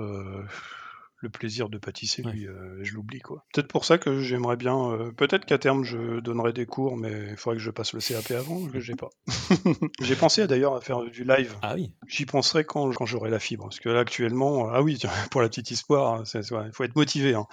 [1.22, 3.20] le plaisir de pâtisser, lui, euh, je l'oublie.
[3.20, 3.44] quoi.
[3.54, 5.12] Peut-être pour ça que j'aimerais bien.
[5.18, 8.32] Peut-être qu'à terme, je donnerai des cours, mais il faudrait que je passe le CAP
[8.32, 9.10] avant, que j'ai pas.
[10.02, 11.56] j'ai pensé d'ailleurs à faire du live.
[11.62, 11.92] Ah oui.
[12.08, 13.66] J'y penserai quand, quand j'aurai la fibre.
[13.66, 14.98] Parce que là, actuellement, ah oui,
[15.32, 17.36] pour la petite histoire, il faut être motivé.
[17.36, 17.48] Hein.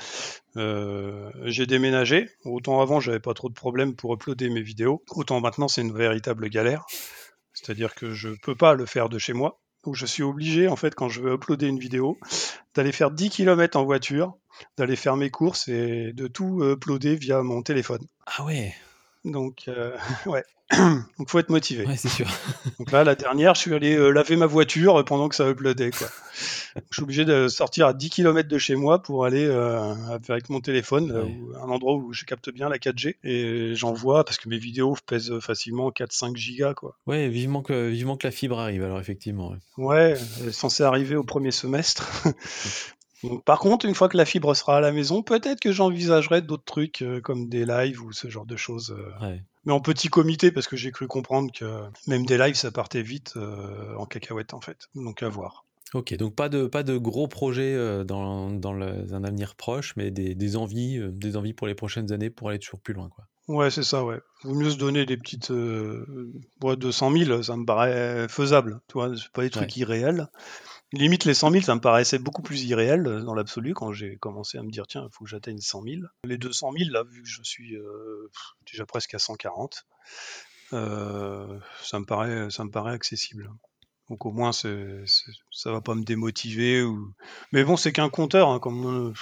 [1.45, 2.31] j'ai déménagé.
[2.45, 5.03] Autant avant, j'avais pas trop de problèmes pour uploader mes vidéos.
[5.11, 6.85] Autant maintenant, c'est une véritable galère.
[7.53, 9.61] C'est-à-dire que je peux pas le faire de chez moi.
[9.87, 12.18] Donc je suis obligé, en fait, quand je veux uploader une vidéo,
[12.74, 14.34] d'aller faire 10 km en voiture,
[14.76, 18.05] d'aller faire mes courses et de tout uploader via mon téléphone.
[18.26, 18.74] Ah ouais
[19.27, 19.97] Donc, euh,
[20.27, 20.45] ouais.
[21.18, 21.87] Donc faut être motivé.
[21.87, 22.27] Ouais, c'est sûr.
[22.79, 25.93] Donc là, la dernière, je suis allé euh, laver ma voiture pendant que ça uploadait.
[25.93, 26.09] Quoi.
[26.74, 29.95] je suis obligé de sortir à 10 km de chez moi pour aller euh,
[30.29, 33.14] avec mon téléphone, un endroit où je capte bien la 4G.
[33.22, 36.74] Et j'envoie, parce que mes vidéos pèsent facilement 4-5 gigas.
[36.74, 36.97] Quoi.
[37.07, 39.55] Ouais, vivement que, vivement que la fibre arrive, alors effectivement.
[39.79, 42.11] Ouais, elle est censée arriver au premier semestre.
[43.45, 46.64] par contre, une fois que la fibre sera à la maison, peut-être que j'envisagerai d'autres
[46.64, 48.97] trucs euh, comme des lives ou ce genre de choses.
[49.22, 49.37] Euh.
[49.64, 53.03] Mais en petit comité, parce que j'ai cru comprendre que même des lives, ça partait
[53.03, 54.89] vite euh, en cacahuète, en fait.
[54.95, 55.64] Donc à voir.
[55.95, 60.35] Ok, donc pas de, pas de gros projets dans, dans un avenir proche, mais des,
[60.35, 63.09] des envies, des envies pour les prochaines années pour aller toujours plus loin.
[63.09, 63.24] Quoi.
[63.47, 64.18] Ouais, c'est ça, ouais.
[64.43, 65.53] Vaut mieux se donner des petites
[66.61, 68.81] boîtes de 100 000, ça me paraît faisable.
[68.89, 70.29] Tu vois, c'est pas des trucs irréels.
[70.93, 74.16] Limite, les 100 000, ça me paraissait beaucoup plus irréel euh, dans l'absolu quand j'ai
[74.16, 76.03] commencé à me dire, tiens, il faut que j'atteigne 100 000.
[76.24, 78.30] Les 200 000, là, vu que je suis euh,
[78.70, 79.84] déjà presque à 140,
[80.72, 83.51] euh, ça, me paraît, ça me paraît accessible.
[84.09, 84.68] Donc au moins, ça
[85.66, 86.82] va pas me démotiver.
[86.82, 87.12] Ou...
[87.52, 88.48] Mais bon, c'est qu'un compteur.
[88.48, 89.14] Hein, comme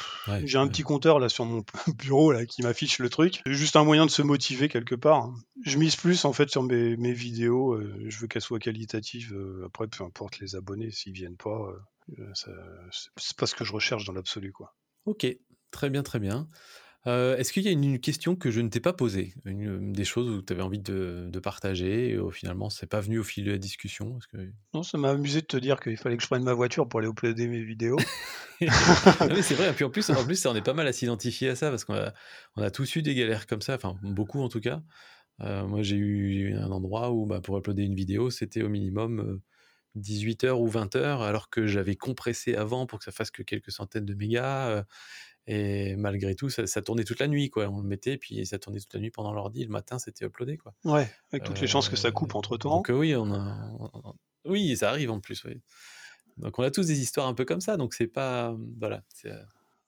[0.45, 1.65] j'ai un petit compteur là sur mon
[1.99, 3.41] bureau là qui m'affiche le truc.
[3.47, 5.25] Juste un moyen de se motiver quelque part.
[5.25, 5.35] Hein.
[5.65, 7.75] Je mise plus en fait sur mes, mes vidéos.
[7.75, 9.33] Euh, je veux qu'elles soient qualitatives.
[9.33, 11.73] Euh, après, peu importe les abonnés s'ils viennent pas.
[12.19, 14.75] Euh, c'est pas ce que je recherche dans l'absolu, quoi.
[15.07, 15.27] Ok,
[15.71, 16.49] très bien, très bien.
[17.07, 19.35] Euh, est-ce qu'il y a une, question que je ne t'ai pas posée?
[19.45, 23.23] Une, Des choses où tu avais envie de, partager et finalement, c'est pas venu au
[23.23, 24.19] fil de la discussion?
[24.33, 24.39] Que...
[24.73, 27.01] Non, ça m'a amusé de te dire qu'il fallait que je prenne ma voiture pour
[27.01, 27.99] aller uploader mes vidéos.
[28.61, 29.71] c'est vrai.
[29.71, 31.85] Et puis en plus, en plus, on est pas mal à s'identifier à ça parce
[31.85, 32.15] qu'on a,
[32.57, 34.83] on a tous eu des galères comme ça, enfin beaucoup en tout cas.
[35.41, 39.41] Euh, moi, j'ai eu un endroit où bah, pour uploader une vidéo, c'était au minimum
[39.97, 44.07] 18h ou 20h, alors que j'avais compressé avant pour que ça fasse que quelques centaines
[44.07, 44.85] de mégas.
[45.49, 47.69] Euh, et malgré tout, ça, tournait toute la nuit, quoi.
[47.69, 49.65] On le mettait, puis ça tournait toute la nuit pendant l'ordi.
[49.65, 50.75] Le matin, c'était uploadé, quoi.
[50.85, 52.77] Ouais, avec toutes les chances que ça coupe entre temps.
[52.77, 54.15] Donc oui, on a,
[54.45, 55.45] oui, ça arrive en plus.
[55.45, 55.61] Oui.
[56.37, 57.77] Donc on a tous des histoires un peu comme ça.
[57.77, 59.03] Donc c'est pas, voilà.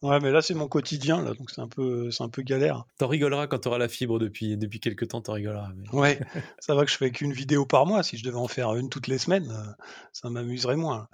[0.03, 2.85] Ouais, mais là, c'est mon quotidien, là, donc c'est un peu, c'est un peu galère.
[2.99, 5.71] T'en rigoleras quand t'auras la fibre depuis, depuis quelques temps, t'en rigoleras.
[5.93, 6.21] Ouais,
[6.61, 8.03] ça va que je fais qu'une vidéo par mois.
[8.03, 9.73] Si je devais en faire une toutes les semaines, euh,
[10.13, 11.09] ça m'amuserait moins.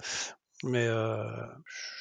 [0.63, 1.25] Mais euh,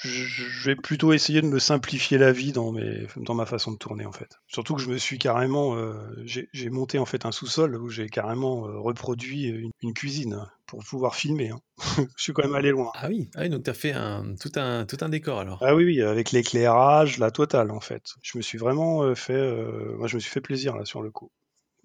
[0.05, 3.77] je vais plutôt essayer de me simplifier la vie dans, mes, dans ma façon de
[3.77, 4.39] tourner en fait.
[4.47, 5.95] Surtout que je me suis carrément, euh,
[6.25, 11.17] j'ai monté en fait un sous-sol où j'ai carrément euh, reproduit une, cuisine pour pouvoir
[11.17, 11.51] filmer.
[11.51, 11.61] Hein.
[12.17, 12.93] je suis quand même allé loin.
[12.95, 15.59] Ah oui, ah donc tu as fait un, tout, un, tout un décor alors.
[15.61, 18.15] Ah oui, oui, avec l'éclairage, la totale en fait.
[18.23, 19.43] Je me suis vraiment fait,
[19.97, 21.33] moi je me suis fait plaisir là sur le coup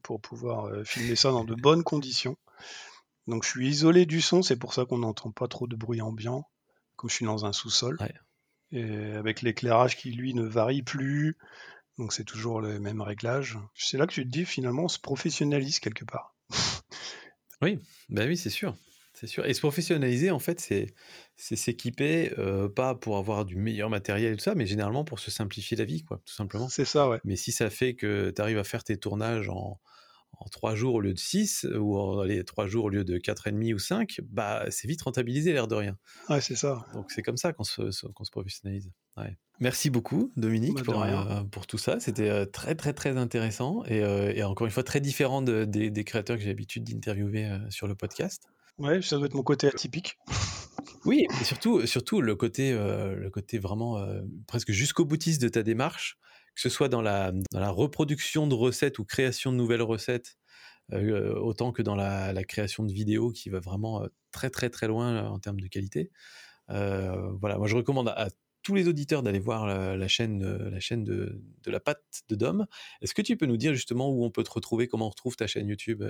[0.03, 2.37] pour pouvoir filmer ça dans de bonnes conditions.
[3.25, 6.01] Donc je suis isolé du son, c'est pour ça qu'on n'entend pas trop de bruit
[6.01, 6.47] ambiant
[6.97, 7.97] comme je suis dans un sous-sol.
[8.71, 8.83] Et
[9.13, 11.37] avec l'éclairage qui, lui, ne varie plus.
[11.97, 13.57] Donc c'est toujours les mêmes réglages.
[13.73, 16.35] C'est là que tu te dis, finalement, on se professionnalise quelque part.
[17.61, 17.79] oui,
[18.09, 18.75] ben oui, c'est sûr.
[19.13, 19.47] C'est sûr.
[19.47, 20.93] Et se professionnaliser, en fait, c'est
[21.37, 25.31] s'équiper, euh, pas pour avoir du meilleur matériel et tout ça, mais généralement pour se
[25.31, 26.69] simplifier la vie, quoi, tout simplement.
[26.69, 27.19] C'est ça, ouais.
[27.23, 29.79] Mais si ça fait que tu arrives à faire tes tournages en,
[30.39, 33.17] en 3 jours au lieu de 6 ou en les 3 jours au lieu de
[33.17, 35.97] 4,5 ou 5, bah, c'est vite rentabilisé l'air de rien.
[36.29, 36.85] Ouais, c'est ça.
[36.93, 38.91] Donc c'est comme ça qu'on se, se professionnalise.
[39.59, 41.99] Merci beaucoup Dominique bah, euh, pour, tout ça.
[41.99, 45.65] C'était euh, très très très intéressant et, euh, et, encore une fois très différent des,
[45.65, 48.43] des, créateurs que j'ai l'habitude d'interviewer sur le podcast.
[48.77, 50.19] Ouais, ça doit être mon côté atypique.
[51.05, 54.05] Oui, et surtout, surtout le côté, le côté vraiment
[54.45, 56.19] presque jusqu'au boutiste de ta démarche
[56.57, 60.39] que ce soit dans la, reproduction de recettes ou création de nouvelles recettes,
[60.91, 64.87] euh, autant que dans la, création de vidéos qui va vraiment euh, très très très
[64.87, 66.09] loin euh, en termes de qualité.
[66.67, 68.29] voilà, moi je recommande à,
[68.63, 72.65] tous les auditeurs d'aller voir la, chaîne, la chaîne de, de la pâte de Dom.
[73.01, 75.37] Est-ce que tu peux nous dire justement où on peut te retrouver, comment on retrouve
[75.37, 76.03] ta chaîne YouTube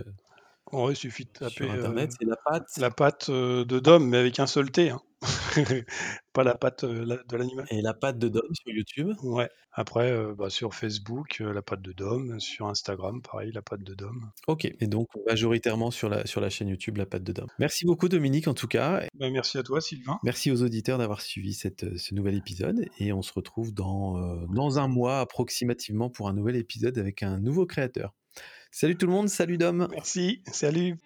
[0.71, 2.77] il suffit de taper Sur Internet, c'est la pâte.
[2.77, 4.89] La pâte de Dom, mais avec un seul T.
[4.89, 5.01] Hein.
[6.33, 7.65] pas la patte de l'animal.
[7.71, 9.13] Et la patte de Dom sur YouTube?
[9.23, 9.49] Ouais.
[9.71, 12.39] Après, bah, sur Facebook, la patte de Dom.
[12.39, 14.31] Sur Instagram, pareil, la patte de Dom.
[14.47, 14.65] Ok.
[14.65, 17.47] Et donc, majoritairement sur la, sur la chaîne YouTube, la patte de Dom.
[17.59, 19.01] Merci beaucoup, Dominique, en tout cas.
[19.15, 20.19] Bah, merci à toi, Sylvain.
[20.23, 22.85] Merci aux auditeurs d'avoir suivi cette, ce nouvel épisode.
[22.99, 27.39] Et on se retrouve dans, dans un mois approximativement pour un nouvel épisode avec un
[27.39, 28.13] nouveau créateur.
[28.79, 29.87] Salut tout le monde, salut Dom.
[29.89, 30.97] Merci, salut.